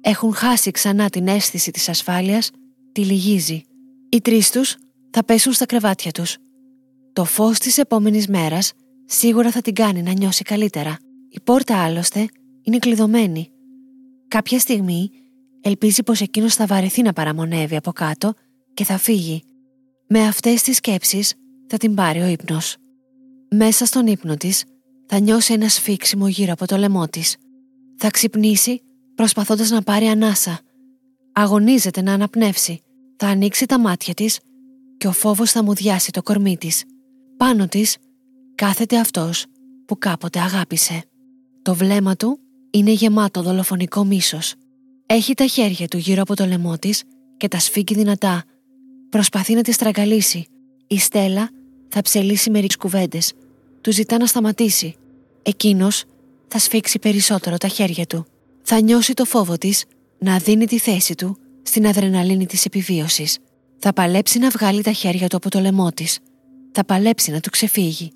έχουν 0.00 0.34
χάσει 0.34 0.70
ξανά 0.70 1.08
την 1.08 1.28
αίσθηση 1.28 1.70
της 1.70 1.88
ασφάλειας, 1.88 2.50
τη 2.92 3.04
λυγίζει. 3.04 3.64
Οι 4.14 4.20
τρεις 4.20 4.50
τους 4.50 4.76
θα 5.10 5.24
πέσουν 5.24 5.52
στα 5.52 5.66
κρεβάτια 5.66 6.10
τους. 6.10 6.36
Το 7.12 7.24
φως 7.24 7.58
της 7.58 7.78
επόμενης 7.78 8.28
μέρας 8.28 8.72
σίγουρα 9.04 9.50
θα 9.50 9.60
την 9.60 9.74
κάνει 9.74 10.02
να 10.02 10.12
νιώσει 10.12 10.42
καλύτερα. 10.42 10.96
Η 11.28 11.40
πόρτα 11.44 11.84
άλλωστε 11.84 12.26
είναι 12.62 12.78
κλειδωμένη. 12.78 13.50
Κάποια 14.28 14.58
στιγμή 14.58 15.10
ελπίζει 15.60 16.02
πως 16.02 16.20
εκείνος 16.20 16.54
θα 16.54 16.66
βαρεθεί 16.66 17.02
να 17.02 17.12
παραμονεύει 17.12 17.76
από 17.76 17.92
κάτω 17.92 18.32
και 18.74 18.84
θα 18.84 18.98
φύγει. 18.98 19.42
Με 20.08 20.26
αυτές 20.26 20.62
τις 20.62 20.76
σκέψεις 20.76 21.34
θα 21.66 21.76
την 21.76 21.94
πάρει 21.94 22.20
ο 22.20 22.26
ύπνος. 22.26 22.76
Μέσα 23.50 23.86
στον 23.86 24.06
ύπνο 24.06 24.36
της 24.36 24.64
θα 25.06 25.18
νιώσει 25.18 25.52
ένα 25.52 25.68
σφίξιμο 25.68 26.28
γύρω 26.28 26.52
από 26.52 26.66
το 26.66 26.76
λαιμό 26.76 27.08
της. 27.08 27.36
Θα 27.96 28.10
ξυπνήσει 28.10 28.80
προσπαθώντας 29.14 29.70
να 29.70 29.82
πάρει 29.82 30.06
ανάσα. 30.06 30.60
Αγωνίζεται 31.32 32.02
να 32.02 32.12
αναπνεύσει. 32.12 32.83
Θα 33.16 33.26
ανοίξει 33.26 33.66
τα 33.66 33.78
μάτια 33.78 34.14
της 34.14 34.40
και 34.96 35.06
ο 35.06 35.12
φόβος 35.12 35.50
θα 35.50 35.62
μου 35.62 35.74
διάσει 35.74 36.10
το 36.10 36.22
κορμί 36.22 36.56
της. 36.56 36.84
Πάνω 37.36 37.68
της 37.68 37.96
κάθεται 38.54 38.98
αυτός 38.98 39.46
που 39.86 39.98
κάποτε 39.98 40.40
αγάπησε. 40.40 41.04
Το 41.62 41.74
βλέμμα 41.74 42.16
του 42.16 42.38
είναι 42.70 42.90
γεμάτο 42.90 43.42
δολοφονικό 43.42 44.04
μίσος. 44.04 44.54
Έχει 45.06 45.34
τα 45.34 45.46
χέρια 45.46 45.88
του 45.88 45.96
γύρω 45.96 46.22
από 46.22 46.36
το 46.36 46.46
λαιμό 46.46 46.78
της 46.78 47.02
και 47.36 47.48
τα 47.48 47.58
σφίγγει 47.58 47.94
δυνατά. 47.94 48.44
Προσπαθεί 49.10 49.54
να 49.54 49.62
τη 49.62 49.72
στραγγαλίσει. 49.72 50.46
Η 50.86 50.98
Στέλλα 50.98 51.50
θα 51.88 52.02
ψελίσει 52.02 52.50
μερικές 52.50 52.76
κουβέντες. 52.76 53.32
Του 53.80 53.92
ζητά 53.92 54.18
να 54.18 54.26
σταματήσει. 54.26 54.96
Εκείνος 55.42 56.04
θα 56.48 56.58
σφίξει 56.58 56.98
περισσότερο 56.98 57.56
τα 57.56 57.68
χέρια 57.68 58.06
του. 58.06 58.26
Θα 58.62 58.80
νιώσει 58.80 59.12
το 59.12 59.24
φόβο 59.24 59.58
της 59.58 59.84
να 60.18 60.38
δίνει 60.38 60.66
τη 60.66 60.78
θέση 60.78 61.14
του 61.14 61.38
στην 61.64 61.86
αδρεναλίνη 61.86 62.46
της 62.46 62.64
επιβίωσης. 62.64 63.38
Θα 63.78 63.92
παλέψει 63.92 64.38
να 64.38 64.48
βγάλει 64.48 64.82
τα 64.82 64.92
χέρια 64.92 65.28
του 65.28 65.36
από 65.36 65.50
το 65.50 65.60
λαιμό 65.60 65.90
της. 65.90 66.18
Θα 66.72 66.84
παλέψει 66.84 67.30
να 67.30 67.40
του 67.40 67.50
ξεφύγει. 67.50 68.10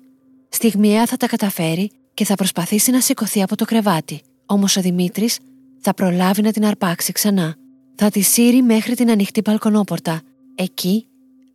Στιγμιαία 0.49 1.05
θα 1.05 1.17
τα 1.17 1.27
καταφέρει 1.27 1.91
και 2.13 2.25
θα 2.25 2.35
προσπαθήσει 2.35 2.91
να 2.91 3.01
σηκωθεί 3.01 3.41
από 3.41 3.55
το 3.55 3.65
κρεβάτι. 3.65 4.21
Όμως 4.45 4.77
ο 4.77 4.81
Δημήτρης 4.81 5.39
θα 5.79 5.93
προλάβει 5.93 6.41
να 6.41 6.51
την 6.51 6.65
αρπάξει 6.65 7.11
ξανά. 7.11 7.55
Θα 7.95 8.09
τη 8.09 8.21
σύρει 8.21 8.61
μέχρι 8.61 8.95
την 8.95 9.11
ανοιχτή 9.11 9.41
μπαλκονόπορτα. 9.41 10.21
Εκεί, 10.55 11.05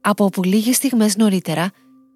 από 0.00 0.24
όπου 0.24 0.42
λίγες 0.42 0.76
στιγμές 0.76 1.16
νωρίτερα 1.16 1.70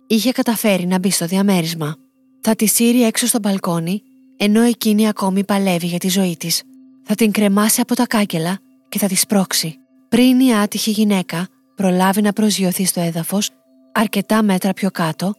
είχε 0.06 0.32
καταφέρει 0.32 0.86
να 0.86 0.98
μπει 0.98 1.10
στο 1.10 1.26
διαμέρισμα. 1.26 1.96
Θα 2.40 2.54
τη 2.54 2.66
σύρει 2.66 3.02
έξω 3.02 3.26
στο 3.26 3.38
μπαλκόνι, 3.38 4.02
ενώ 4.36 4.60
εκείνη 4.60 5.08
ακόμη 5.08 5.44
παλεύει 5.44 5.86
για 5.86 5.98
τη 5.98 6.08
ζωή 6.08 6.36
της. 6.36 6.62
Θα 7.02 7.14
την 7.14 7.30
κρεμάσει 7.30 7.80
από 7.80 7.94
τα 7.94 8.06
κάγκελα 8.06 8.58
και 8.88 8.98
θα 8.98 9.06
τη 9.06 9.14
σπρώξει. 9.14 9.78
Πριν 10.08 10.40
η 10.40 10.54
άτυχη 10.54 10.90
γυναίκα 10.90 11.48
προλάβει 11.74 12.22
να 12.22 12.32
προσγειωθεί 12.32 12.84
στο 12.84 13.00
έδαφος, 13.00 13.50
αρκετά 13.92 14.42
μέτρα 14.42 14.72
πιο 14.72 14.90
κάτω, 14.90 15.34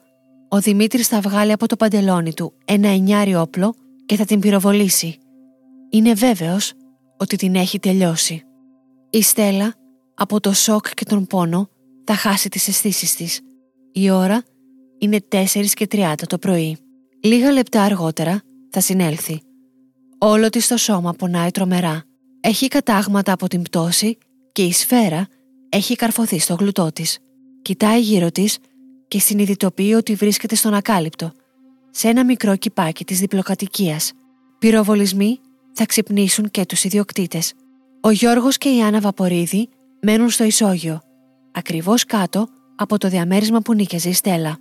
ο 0.49 0.59
Δημήτρης 0.59 1.07
θα 1.07 1.19
βγάλει 1.19 1.51
από 1.51 1.67
το 1.67 1.75
παντελόνι 1.75 2.33
του 2.33 2.53
ένα 2.65 2.87
εννιάρι 2.87 3.35
όπλο 3.35 3.75
και 4.05 4.15
θα 4.15 4.25
την 4.25 4.39
πυροβολήσει. 4.39 5.17
Είναι 5.89 6.13
βέβαιος 6.13 6.73
ότι 7.17 7.35
την 7.35 7.55
έχει 7.55 7.79
τελειώσει. 7.79 8.43
Η 9.09 9.21
Στέλλα, 9.21 9.73
από 10.15 10.39
το 10.39 10.53
σοκ 10.53 10.93
και 10.93 11.05
τον 11.05 11.27
πόνο, 11.27 11.69
θα 12.03 12.13
χάσει 12.15 12.49
τις 12.49 12.67
αισθήσεις 12.67 13.15
της. 13.15 13.41
Η 13.91 14.09
ώρα 14.09 14.43
είναι 14.97 15.19
4 15.31 15.45
και 15.73 15.87
30 15.91 16.13
το 16.27 16.37
πρωί. 16.37 16.77
Λίγα 17.23 17.51
λεπτά 17.51 17.81
αργότερα 17.81 18.41
θα 18.69 18.79
συνέλθει. 18.79 19.41
Όλο 20.17 20.49
της 20.49 20.67
το 20.67 20.77
σώμα 20.77 21.13
πονάει 21.13 21.51
τρομερά. 21.51 22.03
Έχει 22.41 22.67
κατάγματα 22.67 23.31
από 23.31 23.47
την 23.47 23.61
πτώση 23.61 24.17
και 24.51 24.63
η 24.63 24.71
σφαίρα 24.71 25.27
έχει 25.69 25.95
καρφωθεί 25.95 26.39
στο 26.39 26.55
γλουτό 26.55 26.91
της. 26.93 27.17
Κοιτάει 27.61 28.01
γύρω 28.01 28.31
της 28.31 28.57
και 29.07 29.19
συνειδητοποιεί 29.19 29.93
ότι 29.97 30.15
βρίσκεται 30.15 30.55
στον 30.55 30.73
ακάλυπτο, 30.73 31.31
σε 31.89 32.07
ένα 32.07 32.25
μικρό 32.25 32.55
κυπάκι 32.55 33.05
της 33.05 33.19
διπλοκατοικίας. 33.19 34.11
Πυροβολισμοί 34.59 35.39
θα 35.73 35.85
ξυπνήσουν 35.85 36.51
και 36.51 36.65
τους 36.65 36.83
ιδιοκτήτες. 36.83 37.53
Ο 38.01 38.09
Γιώργος 38.09 38.57
και 38.57 38.69
η 38.69 38.81
Άννα 38.81 38.99
Βαπορίδη 38.99 39.69
μένουν 40.01 40.29
στο 40.29 40.43
ισόγειο, 40.43 41.01
ακριβώς 41.51 42.05
κάτω 42.05 42.47
από 42.75 42.97
το 42.97 43.09
διαμέρισμα 43.09 43.59
που 43.59 43.73
νίκιαζε 43.73 44.09
η 44.09 44.13
Στέλλα. 44.13 44.57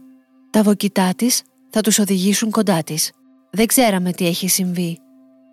Τα 0.51 0.63
βοκιτά 0.63 1.15
της 1.17 1.43
θα 1.71 1.81
τους 1.81 1.99
οδηγήσουν 1.99 2.51
κοντά 2.51 2.83
της. 2.83 3.13
Δεν 3.51 3.67
ξέραμε 3.67 4.13
τι 4.13 4.27
έχει 4.27 4.49
συμβεί. 4.49 4.99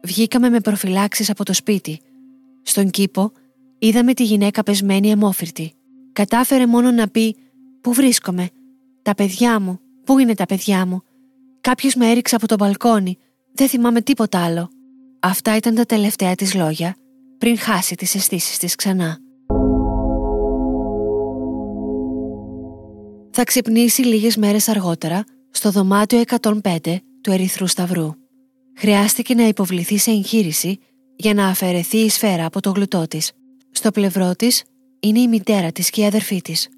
Βγήκαμε 0.03 0.49
με 0.49 0.59
προφυλάξεις 0.59 1.29
από 1.29 1.45
το 1.45 1.53
σπίτι. 1.53 1.99
Στον 2.67 2.89
κήπο 2.89 3.31
είδαμε 3.79 4.13
τη 4.13 4.23
γυναίκα 4.23 4.63
πεσμένη 4.63 5.09
αιμόφυρτη. 5.09 5.73
Κατάφερε 6.13 6.65
μόνο 6.67 6.91
να 6.91 7.07
πει 7.07 7.35
«Πού 7.81 7.93
βρίσκομαι» 7.93 8.49
Τα 9.01 9.15
παιδιά 9.15 9.59
μου, 9.59 9.79
πού 10.05 10.19
είναι 10.19 10.35
τα 10.35 10.45
παιδιά 10.45 10.85
μου; 10.85 11.03
Κάποιος 11.61 11.95
με 11.95 12.09
έριξε 12.11 12.35
από 12.35 12.47
το 12.47 12.55
μπαλκόνι. 12.55 13.17
Δεν 13.53 13.67
θυμάμαι 13.67 14.01
τίποτα 14.01 14.43
άλλο. 14.43 14.69
Αυτά 15.19 15.55
ήταν 15.55 15.75
τα 15.75 15.85
τελευταία 15.85 16.35
της 16.35 16.55
λόγια 16.55 16.95
πριν 17.37 17.57
χάσει 17.57 17.95
τις 17.95 18.15
αισθήσεις 18.15 18.57
της 18.57 18.75
ξανά. 18.75 19.17
Θα 23.31 23.43
ξυπνήσει 23.43 24.01
λίγες 24.01 24.37
μέρες 24.37 24.67
αργότερα 24.67 25.23
στο 25.51 25.71
δωμάτιο 25.71 26.21
105 26.41 26.77
του 27.21 27.31
Ερυθρού 27.31 27.67
Σταυρού. 27.67 28.13
Χρειάστηκε 28.75 29.33
να 29.33 29.47
υποβληθεί 29.47 29.97
σε 29.97 30.11
εγχείρηση 30.11 30.79
για 31.15 31.33
να 31.33 31.47
αφαιρεθεί 31.47 31.97
η 31.97 32.09
σφαίρα 32.09 32.45
από 32.45 32.61
το 32.61 32.71
γλουτό 32.71 33.07
της. 33.07 33.31
Στο 33.71 33.91
πλευρό 33.91 34.35
της 34.35 34.63
είναι 34.99 35.19
η 35.19 35.27
μητέρα 35.27 35.71
της 35.71 35.89
και 35.89 36.01
η 36.01 36.05
αδερφή 36.05 36.41
της. 36.41 36.69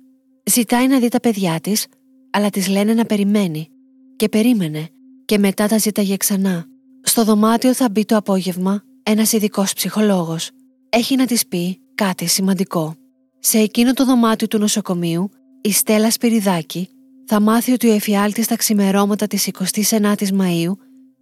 Ζητάει 0.46 0.88
να 0.88 1.00
δει 1.00 1.08
τα 1.08 1.20
παιδιά 1.20 1.60
της 1.60 1.88
αλλά 2.32 2.50
της 2.50 2.68
λένε 2.68 2.94
να 2.94 3.06
περιμένει. 3.06 3.70
Και 4.16 4.30
περίμενε, 4.30 4.90
και 5.26 5.38
μετά 5.38 5.68
τα 5.68 5.78
ζήταγε 5.78 6.18
ξανά. 6.18 6.66
Στο 7.02 7.24
δωμάτιο 7.24 7.74
θα 7.74 7.90
μπει 7.90 8.06
το 8.06 8.16
απόγευμα 8.16 8.84
ένας 9.04 9.32
ειδικός 9.32 9.74
ψυχολόγος. 9.74 10.50
Έχει 10.90 11.16
να 11.16 11.26
της 11.26 11.48
πει 11.48 11.80
κάτι 11.96 12.26
σημαντικό. 12.26 12.96
Σε 13.40 13.58
εκείνο 13.58 13.94
το 13.94 14.06
δωμάτιο 14.06 14.48
του 14.48 14.58
νοσοκομείου, 14.58 15.30
η 15.62 15.72
Στέλλα 15.72 16.12
Σπυριδάκη 16.12 16.90
θα 17.26 17.40
μάθει 17.40 17.72
ότι 17.72 17.90
ο 17.90 17.94
εφιάλτης 17.94 18.46
στα 18.46 18.56
ξημερώματα 18.56 19.28
της 19.28 19.50
29η 19.90 20.32
Μαου 20.32 20.78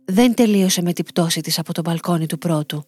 δεν 0.06 0.34
τελείωσε 0.34 0.82
με 0.82 0.94
την 0.94 1.06
πτώση 1.06 1.42
της 1.42 1.60
από 1.60 1.74
το 1.74 1.82
μπαλκόνι 1.82 2.26
του 2.26 2.38
πρώτου. 2.38 2.84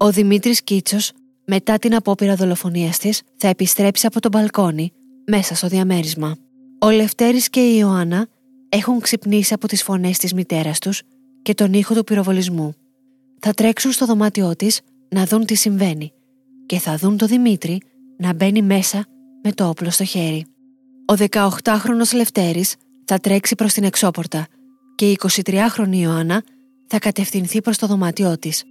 Ο 0.00 0.10
Δημήτρης 0.10 0.62
Κίτσος, 0.62 1.12
μετά 1.46 1.78
την 1.78 1.94
απόπειρα 1.94 2.34
δολοφονίας 2.34 2.98
της, 2.98 3.22
θα 3.36 3.48
επιστρέψει 3.48 4.06
από 4.06 4.20
το 4.20 4.28
μπαλκόνι 4.28 4.92
μέσα 5.26 5.54
στο 5.54 5.68
διαμέρισμα. 5.68 6.36
Ο 6.80 6.90
Λευτέρης 6.90 7.50
και 7.50 7.60
η 7.60 7.76
Ιωάννα 7.78 8.26
έχουν 8.68 9.00
ξυπνήσει 9.00 9.54
από 9.54 9.68
τις 9.68 9.82
φωνές 9.82 10.18
της 10.18 10.32
μητέρας 10.32 10.78
τους 10.78 11.02
και 11.42 11.54
τον 11.54 11.72
ήχο 11.72 11.94
του 11.94 12.04
πυροβολισμού. 12.04 12.74
Θα 13.38 13.54
τρέξουν 13.54 13.92
στο 13.92 14.06
δωμάτιό 14.06 14.56
της 14.56 14.80
να 15.08 15.24
δουν 15.24 15.44
τι 15.44 15.54
συμβαίνει 15.54 16.12
και 16.66 16.78
θα 16.78 16.96
δουν 16.96 17.16
το 17.16 17.26
Δημήτρη 17.26 17.82
να 18.18 18.32
μπαίνει 18.32 18.62
μέσα 18.62 19.06
με 19.42 19.52
το 19.52 19.68
όπλο 19.68 19.90
στο 19.90 20.04
χέρι. 20.04 20.46
Ο 21.06 21.14
18χρονος 21.30 22.14
Λευτέρης 22.14 22.74
θα 23.04 23.18
τρέξει 23.18 23.54
προς 23.54 23.72
την 23.72 23.84
εξώπορτα 23.84 24.46
και 24.94 25.10
η 25.10 25.18
23χρονη 25.44 25.96
Ιωάννα 25.96 26.42
θα 26.86 26.98
κατευθυνθεί 26.98 27.60
προς 27.60 27.78
το 27.78 27.86
δωμάτιό 27.86 28.38
της. 28.38 28.64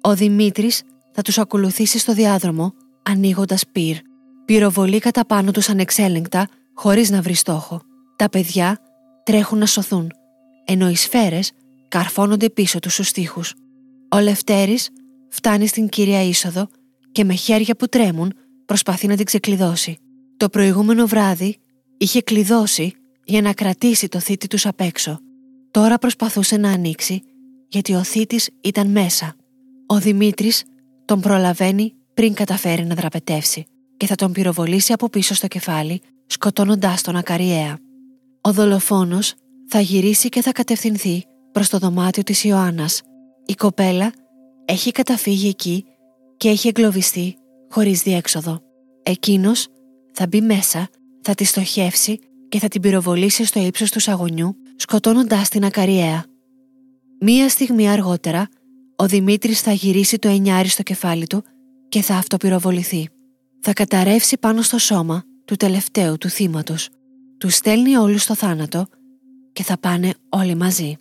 Ο 0.00 0.14
Δημήτρης 0.14 0.82
θα 1.12 1.22
τους 1.22 1.38
ακολουθήσει 1.38 1.98
στο 1.98 2.12
διάδρομο 2.12 2.74
ανοίγοντας 3.02 3.64
πυρ. 3.72 3.96
Πυροβολεί 4.44 4.98
κατά 4.98 5.26
πάνω 5.26 5.50
τους 5.50 5.68
ανεξέλεγκτα 5.68 6.48
χωρίς 6.74 7.10
να 7.10 7.20
βρει 7.22 7.34
στόχο. 7.34 7.82
Τα 8.16 8.28
παιδιά 8.28 8.78
τρέχουν 9.24 9.58
να 9.58 9.66
σωθούν, 9.66 10.10
ενώ 10.64 10.88
οι 10.88 10.94
σφαίρες 10.94 11.52
καρφώνονται 11.88 12.50
πίσω 12.50 12.78
τους 12.78 12.92
στους 12.92 13.12
τοίχους. 13.12 13.54
Ο 14.08 14.18
Λευτέρης 14.18 14.88
φτάνει 15.28 15.66
στην 15.66 15.88
κυρία 15.88 16.22
είσοδο 16.22 16.68
και 17.12 17.24
με 17.24 17.34
χέρια 17.34 17.76
που 17.76 17.86
τρέμουν 17.86 18.32
προσπαθεί 18.66 19.06
να 19.06 19.16
την 19.16 19.24
ξεκλειδώσει. 19.24 19.98
Το 20.36 20.48
προηγούμενο 20.48 21.06
βράδυ 21.06 21.56
είχε 21.98 22.22
κλειδώσει 22.22 22.94
για 23.24 23.42
να 23.42 23.52
κρατήσει 23.52 24.08
το 24.08 24.18
θήτη 24.20 24.46
τους 24.46 24.66
απ' 24.66 24.80
έξω. 24.80 25.18
Τώρα 25.70 25.98
προσπαθούσε 25.98 26.56
να 26.56 26.70
ανοίξει 26.70 27.22
γιατί 27.68 27.94
ο 27.94 28.02
θήτης 28.02 28.50
ήταν 28.60 28.90
μέσα. 28.90 29.34
Ο 29.92 29.98
Δημήτρης 29.98 30.64
τον 31.04 31.20
προλαβαίνει 31.20 31.94
πριν 32.14 32.34
καταφέρει 32.34 32.84
να 32.84 32.94
δραπετεύσει 32.94 33.66
και 33.96 34.06
θα 34.06 34.14
τον 34.14 34.32
πυροβολήσει 34.32 34.92
από 34.92 35.08
πίσω 35.08 35.34
στο 35.34 35.46
κεφάλι, 35.46 36.00
σκοτώνοντάς 36.26 37.02
τον 37.02 37.16
ακαριέα. 37.16 37.78
Ο 38.40 38.52
δολοφόνος 38.52 39.34
θα 39.68 39.80
γυρίσει 39.80 40.28
και 40.28 40.42
θα 40.42 40.52
κατευθυνθεί 40.52 41.24
προς 41.52 41.68
το 41.68 41.78
δωμάτιο 41.78 42.22
της 42.22 42.44
Ιωάννας. 42.44 43.02
Η 43.46 43.54
κοπέλα 43.54 44.12
έχει 44.64 44.90
καταφύγει 44.90 45.48
εκεί 45.48 45.84
και 46.36 46.48
έχει 46.48 46.68
εγκλωβιστεί 46.68 47.36
χωρίς 47.70 48.02
διέξοδο. 48.02 48.60
Εκείνος 49.02 49.66
θα 50.12 50.26
μπει 50.26 50.40
μέσα, 50.40 50.88
θα 51.20 51.34
τη 51.34 51.44
στοχεύσει 51.44 52.18
και 52.48 52.58
θα 52.58 52.68
την 52.68 52.80
πυροβολήσει 52.80 53.44
στο 53.44 53.60
ύψος 53.60 53.90
του 53.90 54.00
σαγονιού, 54.00 54.56
σκοτώνοντάς 54.76 55.48
την 55.48 55.64
ακαριέα. 55.64 56.24
Μία 57.20 57.48
στιγμή 57.48 57.90
αργότερα, 57.90 58.48
ο 59.00 59.06
Δημήτρης 59.06 59.60
θα 59.60 59.72
γυρίσει 59.72 60.18
το 60.18 60.28
εννιάρι 60.28 60.68
στο 60.68 60.82
κεφάλι 60.82 61.26
του 61.26 61.44
και 61.88 62.02
θα 62.02 62.14
αυτοπυροβοληθεί. 62.14 63.08
Θα 63.60 63.72
καταρρεύσει 63.72 64.38
πάνω 64.38 64.62
στο 64.62 64.78
σώμα 64.78 65.22
του 65.44 65.56
τελευταίου 65.56 66.18
του 66.18 66.28
θύματος. 66.28 66.88
Του 67.38 67.48
στέλνει 67.48 67.96
όλους 67.96 68.22
στο 68.22 68.34
θάνατο 68.34 68.86
και 69.52 69.62
θα 69.62 69.78
πάνε 69.78 70.14
όλοι 70.28 70.54
μαζί. 70.54 70.96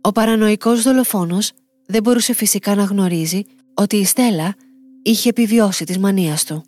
Ο 0.00 0.12
παρανοϊκός 0.12 0.82
δολοφόνος 0.82 1.52
δεν 1.86 2.02
μπορούσε 2.02 2.34
φυσικά 2.34 2.74
να 2.74 2.82
γνωρίζει 2.82 3.42
ότι 3.74 3.96
η 3.96 4.04
Στέλλα 4.04 4.54
είχε 5.02 5.28
επιβιώσει 5.28 5.84
της 5.84 5.98
μανίας 5.98 6.44
του. 6.44 6.64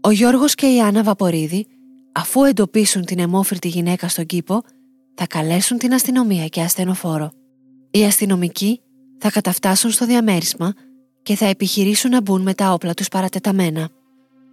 Ο 0.00 0.10
Γιώργος 0.10 0.54
και 0.54 0.66
η 0.66 0.80
Άννα 0.80 1.02
Βαπορίδη, 1.02 1.66
αφού 2.12 2.44
εντοπίσουν 2.44 3.04
την 3.04 3.18
αιμόφυρτη 3.18 3.68
γυναίκα 3.68 4.08
στον 4.08 4.26
κήπο, 4.26 4.62
θα 5.14 5.26
καλέσουν 5.26 5.78
την 5.78 5.94
αστυνομία 5.94 6.46
και 6.46 6.60
ασθενοφόρο. 6.60 7.30
Οι 7.90 8.04
αστυνομικοί 8.04 8.80
θα 9.18 9.30
καταφτάσουν 9.30 9.90
στο 9.90 10.06
διαμέρισμα 10.06 10.72
και 11.22 11.36
θα 11.36 11.46
επιχειρήσουν 11.46 12.10
να 12.10 12.20
μπουν 12.20 12.42
με 12.42 12.54
τα 12.54 12.72
όπλα 12.72 12.94
τους 12.94 13.08
παρατεταμένα. 13.08 13.88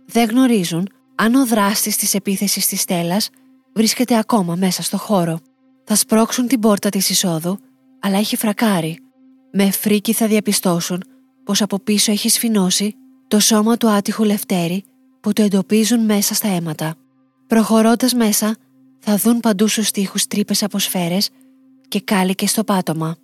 Δεν 0.05 0.29
γνωρίζουν 0.29 0.89
αν 1.15 1.35
ο 1.35 1.45
δράστης 1.45 1.97
της 1.97 2.13
επίθεσης 2.13 2.67
της 2.67 2.81
Στέλλας 2.81 3.29
βρίσκεται 3.73 4.17
ακόμα 4.17 4.55
μέσα 4.55 4.81
στο 4.81 4.97
χώρο. 4.97 5.39
Θα 5.83 5.95
σπρώξουν 5.95 6.47
την 6.47 6.59
πόρτα 6.59 6.89
της 6.89 7.09
εισόδου, 7.09 7.57
αλλά 7.99 8.17
έχει 8.17 8.35
φρακάρει. 8.35 8.99
Με 9.51 9.71
φρίκι 9.71 10.13
θα 10.13 10.27
διαπιστώσουν 10.27 11.03
πως 11.43 11.61
από 11.61 11.79
πίσω 11.79 12.11
έχει 12.11 12.29
σφινώσει 12.29 12.95
το 13.27 13.39
σώμα 13.39 13.77
του 13.77 13.89
άτυχου 13.89 14.23
Λευτέρη 14.23 14.83
που 15.21 15.33
το 15.33 15.41
εντοπίζουν 15.41 16.05
μέσα 16.05 16.33
στα 16.33 16.47
αίματα. 16.47 16.95
Προχωρώντας 17.47 18.13
μέσα, 18.13 18.55
θα 18.99 19.17
δουν 19.17 19.39
παντού 19.39 19.67
στους 19.67 19.91
τοίχους 19.91 20.27
τρύπες 20.27 20.63
από 20.63 20.79
σφαίρες 20.79 21.29
και 21.87 22.01
κάλικες 22.01 22.49
στο 22.49 22.63
πάτωμα. 22.63 23.15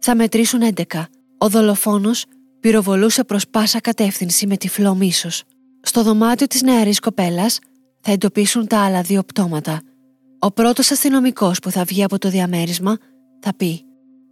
Θα 0.00 0.14
μετρήσουν 0.16 0.60
11. 0.74 1.04
Ο 1.38 1.48
δολοφόνος 1.48 2.24
πυροβολούσε 2.60 3.24
προς 3.24 3.48
πάσα 3.48 3.80
κατεύθυνση 3.80 4.46
με 4.46 4.56
τυφλό 4.56 4.94
μίσος. 4.94 5.42
Στο 5.82 6.02
δωμάτιο 6.02 6.46
της 6.46 6.62
νεαρής 6.62 7.00
κοπέλας 7.00 7.58
θα 8.00 8.12
εντοπίσουν 8.12 8.66
τα 8.66 8.84
άλλα 8.84 9.02
δύο 9.02 9.22
πτώματα. 9.22 9.80
Ο 10.38 10.50
πρώτος 10.52 10.90
αστυνομικός 10.90 11.58
που 11.58 11.70
θα 11.70 11.84
βγει 11.84 12.04
από 12.04 12.18
το 12.18 12.28
διαμέρισμα 12.28 12.96
θα 13.40 13.54
πει 13.56 13.84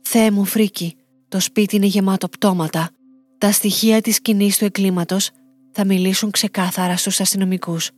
«Θεέ 0.02 0.30
μου 0.30 0.44
φρίκι, 0.44 0.94
το 1.28 1.40
σπίτι 1.40 1.76
είναι 1.76 1.86
γεμάτο 1.86 2.28
πτώματα». 2.28 2.90
Τα 3.38 3.52
στοιχεία 3.52 4.00
της 4.00 4.14
σκηνής 4.14 4.58
του 4.58 4.64
εγκλήματος 4.64 5.30
θα 5.72 5.84
μιλήσουν 5.84 6.30
ξεκάθαρα 6.30 6.96
στους 6.96 7.20
αστυνομικούς. 7.20 7.90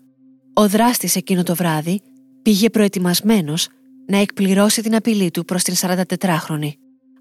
Ο 0.54 0.68
δράστης 0.68 1.16
εκείνο 1.16 1.42
το 1.42 1.54
βράδυ 1.54 2.00
πήγε 2.42 2.70
προετοιμασμένος 2.70 3.68
να 4.06 4.16
εκπληρώσει 4.16 4.82
την 4.82 4.94
απειλή 4.94 5.30
του 5.30 5.44
προς 5.44 5.62
την 5.62 5.74
44χρονη. 5.76 6.72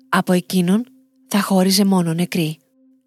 Από 0.09 0.33
εκείνον 0.33 0.85
θα 1.27 1.41
χώριζε 1.41 1.85
μόνο 1.85 2.13
νεκρή. 2.13 2.57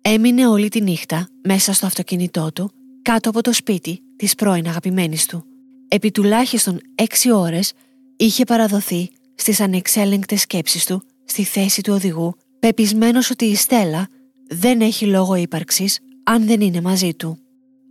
Έμεινε 0.02 0.46
όλη 0.46 0.68
τη 0.68 0.80
νύχτα 0.80 1.28
μέσα 1.44 1.72
στο 1.72 1.86
αυτοκίνητό 1.86 2.52
του 2.52 2.70
κάτω 3.02 3.28
από 3.28 3.40
το 3.40 3.52
σπίτι 3.52 4.02
της 4.16 4.34
πρώην 4.34 4.68
αγαπημένης 4.68 5.26
του. 5.26 5.44
Επί 5.88 6.10
τουλάχιστον 6.10 6.80
έξι 6.94 7.32
ώρες 7.32 7.72
είχε 8.16 8.44
παραδοθεί 8.44 9.10
στις 9.34 9.60
ανεξέλεγκτες 9.60 10.40
σκέψεις 10.40 10.86
του 10.86 11.02
στη 11.24 11.44
θέση 11.44 11.80
του 11.82 11.92
οδηγού 11.92 12.34
πεπισμένος 12.58 13.30
ότι 13.30 13.44
η 13.44 13.54
Στέλλα 13.54 14.08
δεν 14.48 14.80
έχει 14.80 15.06
λόγο 15.06 15.34
ύπαρξης 15.34 15.98
αν 16.24 16.46
δεν 16.46 16.60
είναι 16.60 16.80
μαζί 16.80 17.14
του. 17.14 17.38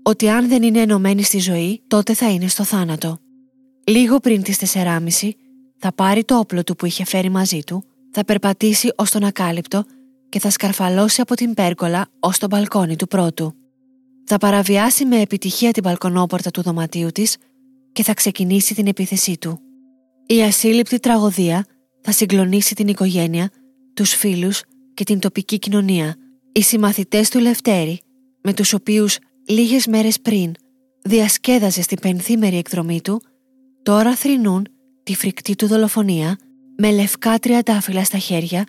Ότι 0.03 0.29
αν 0.29 0.47
δεν 0.47 0.63
είναι 0.63 0.79
ενωμένη 0.79 1.23
στη 1.23 1.39
ζωή 1.39 1.81
τότε 1.87 2.13
θα 2.13 2.31
είναι 2.31 2.47
στο 2.47 2.63
θάνατο. 2.63 3.17
Λίγο 3.83 4.19
πριν 4.19 4.41
τις 4.41 4.73
4.30 4.73 5.29
θα 5.77 5.93
πάρει 5.93 6.23
το 6.23 6.37
όπλο 6.37 6.63
του 6.63 6.75
που 6.75 6.85
είχε 6.85 7.05
φέρει 7.05 7.29
μαζί 7.29 7.63
του, 7.63 7.83
θα 8.11 8.25
περπατήσει 8.25 8.93
ως 8.95 9.11
τον 9.11 9.23
ακάλυπτο 9.23 9.83
και 10.29 10.39
θα 10.39 10.49
σκαρφαλώσει 10.49 11.21
από 11.21 11.35
την 11.35 11.53
πέρκολα 11.53 12.07
ως 12.19 12.37
το 12.37 12.47
μπαλκόνι 12.47 12.95
του 12.95 13.07
πρώτου. 13.07 13.53
Θα 14.25 14.37
παραβιάσει 14.37 15.05
με 15.05 15.21
επιτυχία 15.21 15.71
την 15.71 15.83
μπαλκονόπορτα 15.83 16.51
του 16.51 16.61
δωματίου 16.61 17.09
της 17.09 17.37
και 17.91 18.03
θα 18.03 18.13
ξεκινήσει 18.13 18.75
την 18.75 18.87
επίθεσή 18.87 19.37
του. 19.37 19.59
Η 20.25 20.41
ασύλληπτη 20.41 20.99
τραγωδία 20.99 21.65
θα 22.01 22.11
συγκλονίσει 22.11 22.75
την 22.75 22.87
οικογένεια, 22.87 23.49
τους 23.93 24.13
φίλους 24.13 24.63
και 24.93 25.03
την 25.03 25.19
τοπική 25.19 25.59
κοινωνία. 25.59 26.15
Οι 26.51 26.61
συμμαθητές 26.61 27.29
του 27.29 27.39
Λευτέρη, 27.39 28.01
με 28.41 28.53
τους 28.53 28.73
οποίους 28.73 29.17
λίγες 29.47 29.87
μέρες 29.87 30.19
πριν 30.19 30.51
διασκέδαζε 31.01 31.81
στην 31.81 31.99
πενθήμερη 31.99 32.57
εκδρομή 32.57 33.01
του, 33.01 33.21
τώρα 33.83 34.15
θρυνούν 34.15 34.67
τη 35.03 35.15
φρικτή 35.15 35.55
του 35.55 35.67
δολοφονία 35.67 36.37
με 36.77 36.91
λευκά 36.91 37.39
τριαντάφυλλα 37.39 38.03
στα 38.03 38.17
χέρια 38.17 38.65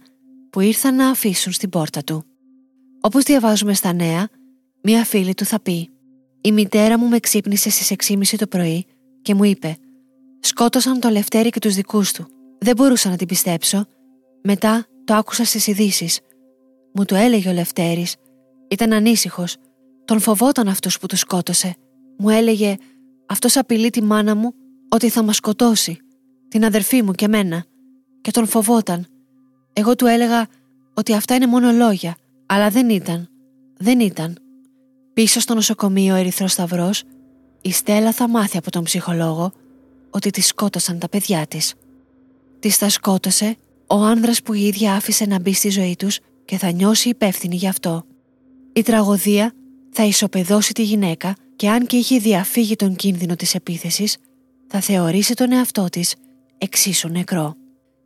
που 0.51 0.61
ήρθαν 0.61 0.95
να 0.95 1.09
αφήσουν 1.09 1.53
στην 1.53 1.69
πόρτα 1.69 2.03
του. 2.03 2.25
Όπως 3.01 3.25
διαβάζουμε 3.25 3.75
στα 3.75 3.93
νέα, 3.93 4.29
μία 4.83 5.05
φίλη 5.05 5.35
του 5.35 5.45
θα 5.45 5.61
πει 5.61 5.91
«Η 6.41 6.53
μητέρα 6.53 6.99
μου 6.99 7.09
με 7.09 7.19
ξύπνησε 7.19 7.71
στις 7.71 7.93
6.30 8.09 8.37
το 8.39 8.47
πρωί 8.47 8.87
και 9.23 9.35
μου 9.35 9.45
είπε 9.45 9.77
«Σκότωσαν 10.41 11.01
το 11.01 11.09
Λευτέρη 11.09 11.51
και 11.51 11.59
τους 11.59 11.75
δικούς 11.75 12.13
του. 12.13 12.27
Δεν 12.59 12.77
μπορούσα 12.77 13.09
να 13.11 13.17
την 13.17 13.27
πιστέψω. 13.27 13.85
Μετά 14.43 14.87
το 15.05 15.15
άκουσα 15.15 15.45
στις 15.45 15.67
ειδήσεις. 15.67 16.21
Μου 16.93 17.05
το 17.05 17.15
έλεγε 17.15 17.49
ο 17.49 17.53
Λευτέρης. 17.53 18.17
Ήταν 18.69 18.93
ανήσυχος. 18.93 19.57
Τον 20.05 20.21
φοβόταν 20.21 20.69
αυτούς 20.69 20.99
που 20.99 21.07
του 21.07 21.17
σκότωσε. 21.17 21.75
Μου 22.19 22.29
έλεγε 22.29 22.77
«Αυτός 23.27 23.57
απειλεί 23.57 23.91
τη 23.91 24.03
μάνα 24.03 24.35
μου 24.35 24.53
ότι 24.89 25.09
θα 25.09 25.23
μας 25.23 25.37
σκοτώσει, 25.37 25.99
την 26.49 26.65
αδερφή 26.65 27.03
μου 27.03 27.13
και 27.13 27.29
μένα» 27.29 27.65
και 28.23 28.31
τον 28.31 28.47
φοβόταν. 28.47 29.07
Εγώ 29.73 29.95
του 29.95 30.07
έλεγα 30.07 30.47
ότι 30.95 31.15
αυτά 31.15 31.35
είναι 31.35 31.47
μόνο 31.47 31.73
λόγια, 31.73 32.17
αλλά 32.47 32.71
δεν 32.71 32.89
ήταν. 32.89 33.29
Δεν 33.77 34.01
ήταν. 34.01 34.39
Πίσω 35.13 35.41
στο 35.41 35.55
νοσοκομείο 35.55 36.15
Ερυθρός 36.15 36.53
Σταυρός, 36.53 37.03
η 37.61 37.73
Στέλλα 37.73 38.13
θα 38.13 38.29
μάθει 38.29 38.57
από 38.57 38.71
τον 38.71 38.83
ψυχολόγο 38.85 39.53
ότι 40.11 40.31
τη 40.31 40.41
σκότωσαν 40.41 40.99
τα 40.99 41.09
παιδιά 41.09 41.47
της. 41.47 41.75
Της 42.59 42.79
τα 42.79 42.89
σκότωσε 42.89 43.57
ο 43.87 43.97
άνδρας 43.97 44.43
που 44.43 44.53
η 44.53 44.67
ίδια 44.67 44.95
άφησε 44.95 45.25
να 45.25 45.41
μπει 45.41 45.53
στη 45.53 45.69
ζωή 45.69 45.97
τους 45.99 46.19
και 46.45 46.59
θα 46.59 46.71
νιώσει 46.71 47.09
υπεύθυνη 47.09 47.57
γι' 47.57 47.69
αυτό. 47.69 48.05
Η 48.73 48.83
τραγωδία 48.83 49.53
θα 49.91 50.05
ισοπεδώσει 50.05 50.73
τη 50.73 50.83
γυναίκα 50.83 51.37
και 51.57 51.69
αν 51.69 51.87
και 51.87 51.97
είχε 51.97 52.19
διαφύγει 52.19 52.77
τον 52.77 52.97
κίνδυνο 52.97 53.37
της 53.37 53.55
επίθεσης, 53.55 54.17
θα 54.67 54.81
θεωρήσει 54.81 55.35
τον 55.35 55.53
εαυτό 55.53 55.89
της 55.89 56.15
εξίσου 56.59 57.09
νεκρό. 57.09 57.57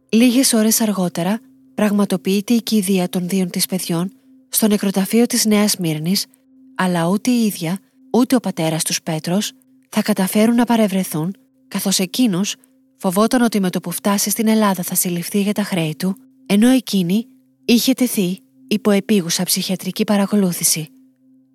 Λίγες 0.09 0.53
ώρες 0.53 0.81
αργότερα 0.81 1.41
πραγματοποιείται 1.75 2.55
η 2.55 2.63
κηδεία 2.63 3.09
των 3.09 3.29
δύο 3.29 3.47
της 3.47 3.67
παιδιών 3.67 4.13
στο 4.49 4.67
νεκροταφείο 4.69 5.27
της 5.27 5.45
Νέας 5.45 5.77
Μύρνης, 5.77 6.27
αλλά 6.75 7.09
ούτε 7.09 7.31
η 7.31 7.45
ίδια, 7.45 7.79
ούτε 8.13 8.35
ο 8.35 8.41
πατέρας 8.41 8.85
τους 8.85 9.03
Πέτρος 9.03 9.53
θα 9.89 10.03
καταφέρουν 10.03 10.55
να 10.55 10.65
παρευρεθούν, 10.65 11.37
καθώς 11.69 11.99
εκείνος 11.99 12.57
φοβόταν 12.97 13.43
ότι 13.43 13.61
με 13.61 13.71
το 13.71 13.81
που 13.81 13.91
φτάσει 13.91 14.31
στην 14.31 14.49
Ελλάδα 14.49 14.83
θα 14.83 14.95
συλληφθεί 14.95 15.41
για 15.41 15.53
τα 15.53 15.63
χρέη 15.63 15.95
του, 15.99 16.17
ενώ 16.47 16.69
εκείνη 16.69 17.27
είχε 17.65 17.93
τεθεί 17.93 18.39
υπό 18.69 18.91
επίγουσα 18.91 19.43
ψυχιατρική 19.43 20.05
παρακολούθηση. 20.05 20.89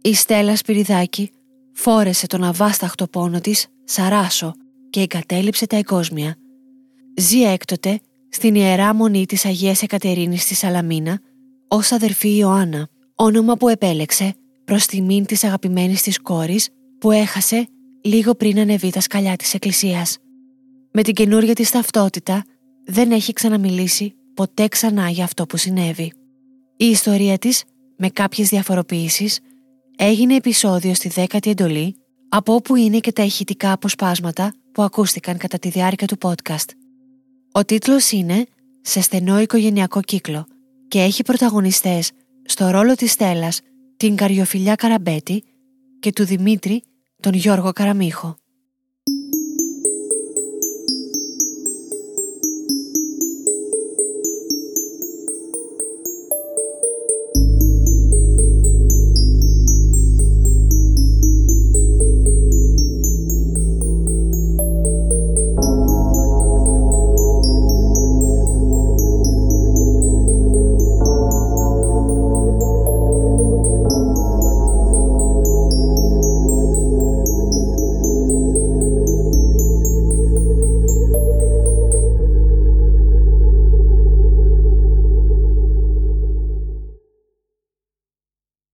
Η 0.02 0.14
Στέλλα 0.14 0.56
Σπυριδάκη 0.56 1.32
φόρεσε 1.74 2.28
τον 2.28 2.44
αβάσταχτο 2.44 3.08
πόνο 3.08 3.40
της 3.40 3.68
σαράσο 3.84 4.54
και 4.90 5.02
εγκατέλειψε 5.02 5.68
τα 5.68 5.78
εγκόσμια. 5.78 6.36
Ζει 7.18 7.42
έκτοτε 7.42 8.00
στην 8.34 8.56
Ιερά 8.56 8.94
Μονή 8.94 9.26
της 9.26 9.46
Αγίας 9.46 9.82
Εκατερίνης 9.82 10.42
στη 10.42 10.56
Σαλαμίνα 10.56 11.20
ως 11.68 11.92
αδερφή 11.92 12.38
Ιωάννα, 12.38 12.88
όνομα 13.16 13.58
που 13.58 13.70
επέλεξε 13.70 14.34
προς 14.64 14.86
τιμήν 14.86 15.26
της 15.26 15.44
αγαπημένης 15.44 16.02
της 16.02 16.22
κόρης 16.22 16.70
που 17.00 17.12
έχασε 17.12 17.68
λίγο 18.04 18.36
πριν 18.36 18.60
ανεβεί 18.60 18.90
τα 18.90 19.00
σκαλιά 19.00 19.36
της 19.36 19.54
Εκκλησίας. 19.54 20.18
Με 20.92 21.02
την 21.02 21.14
καινούργια 21.14 21.54
της 21.54 21.72
ταυτότητα 21.72 22.44
δεν 22.86 23.12
έχει 23.12 23.34
ξαναμιλήσει 23.34 24.14
ποτέ 24.34 24.68
ξανά 24.68 25.10
για 25.10 25.24
αυτό 25.24 25.46
που 25.46 25.58
συνέβη. 25.58 26.14
Η 26.78 26.86
ιστορία 26.86 27.38
της, 27.38 27.64
με 27.98 28.10
κάποιες 28.10 28.50
διαφοροποιήσεις, 28.50 29.40
έγινε 29.98 30.36
επεισόδιο 30.36 30.94
στη 30.94 31.10
δέκατη 31.10 31.50
εντολή, 31.50 31.96
από 32.30 32.54
όπου 32.54 32.76
είναι 32.76 33.00
και 33.00 33.12
τα 33.12 33.24
ηχητικά 33.24 33.72
αποσπάσματα 33.72 34.54
που 34.72 34.82
ακούστηκαν 34.82 35.38
κατά 35.38 35.58
τη 35.60 35.70
διάρκεια 35.70 36.08
του 36.08 36.18
podcast. 36.22 36.81
Ο 37.54 37.66
τίτλος 37.66 38.12
είναι 38.12 38.46
«Σε 38.82 39.02
στενό 39.02 39.40
οικογενειακό 39.40 40.02
κύκλο» 40.02 40.46
και 40.88 41.00
έχει 41.02 41.24
πρωταγωνιστές 41.24 42.12
στο 42.46 42.70
ρόλο 42.70 42.96
της 42.96 43.12
Στέλλας 43.12 43.62
την 43.98 44.16
Καριοφιλιά 44.16 44.76
Καραμπέτη 44.76 45.44
και 46.00 46.12
του 46.12 46.26
Δημήτρη 46.26 46.84
τον 47.20 47.34
Γιώργο 47.34 47.72
Καραμίχο. 47.72 48.41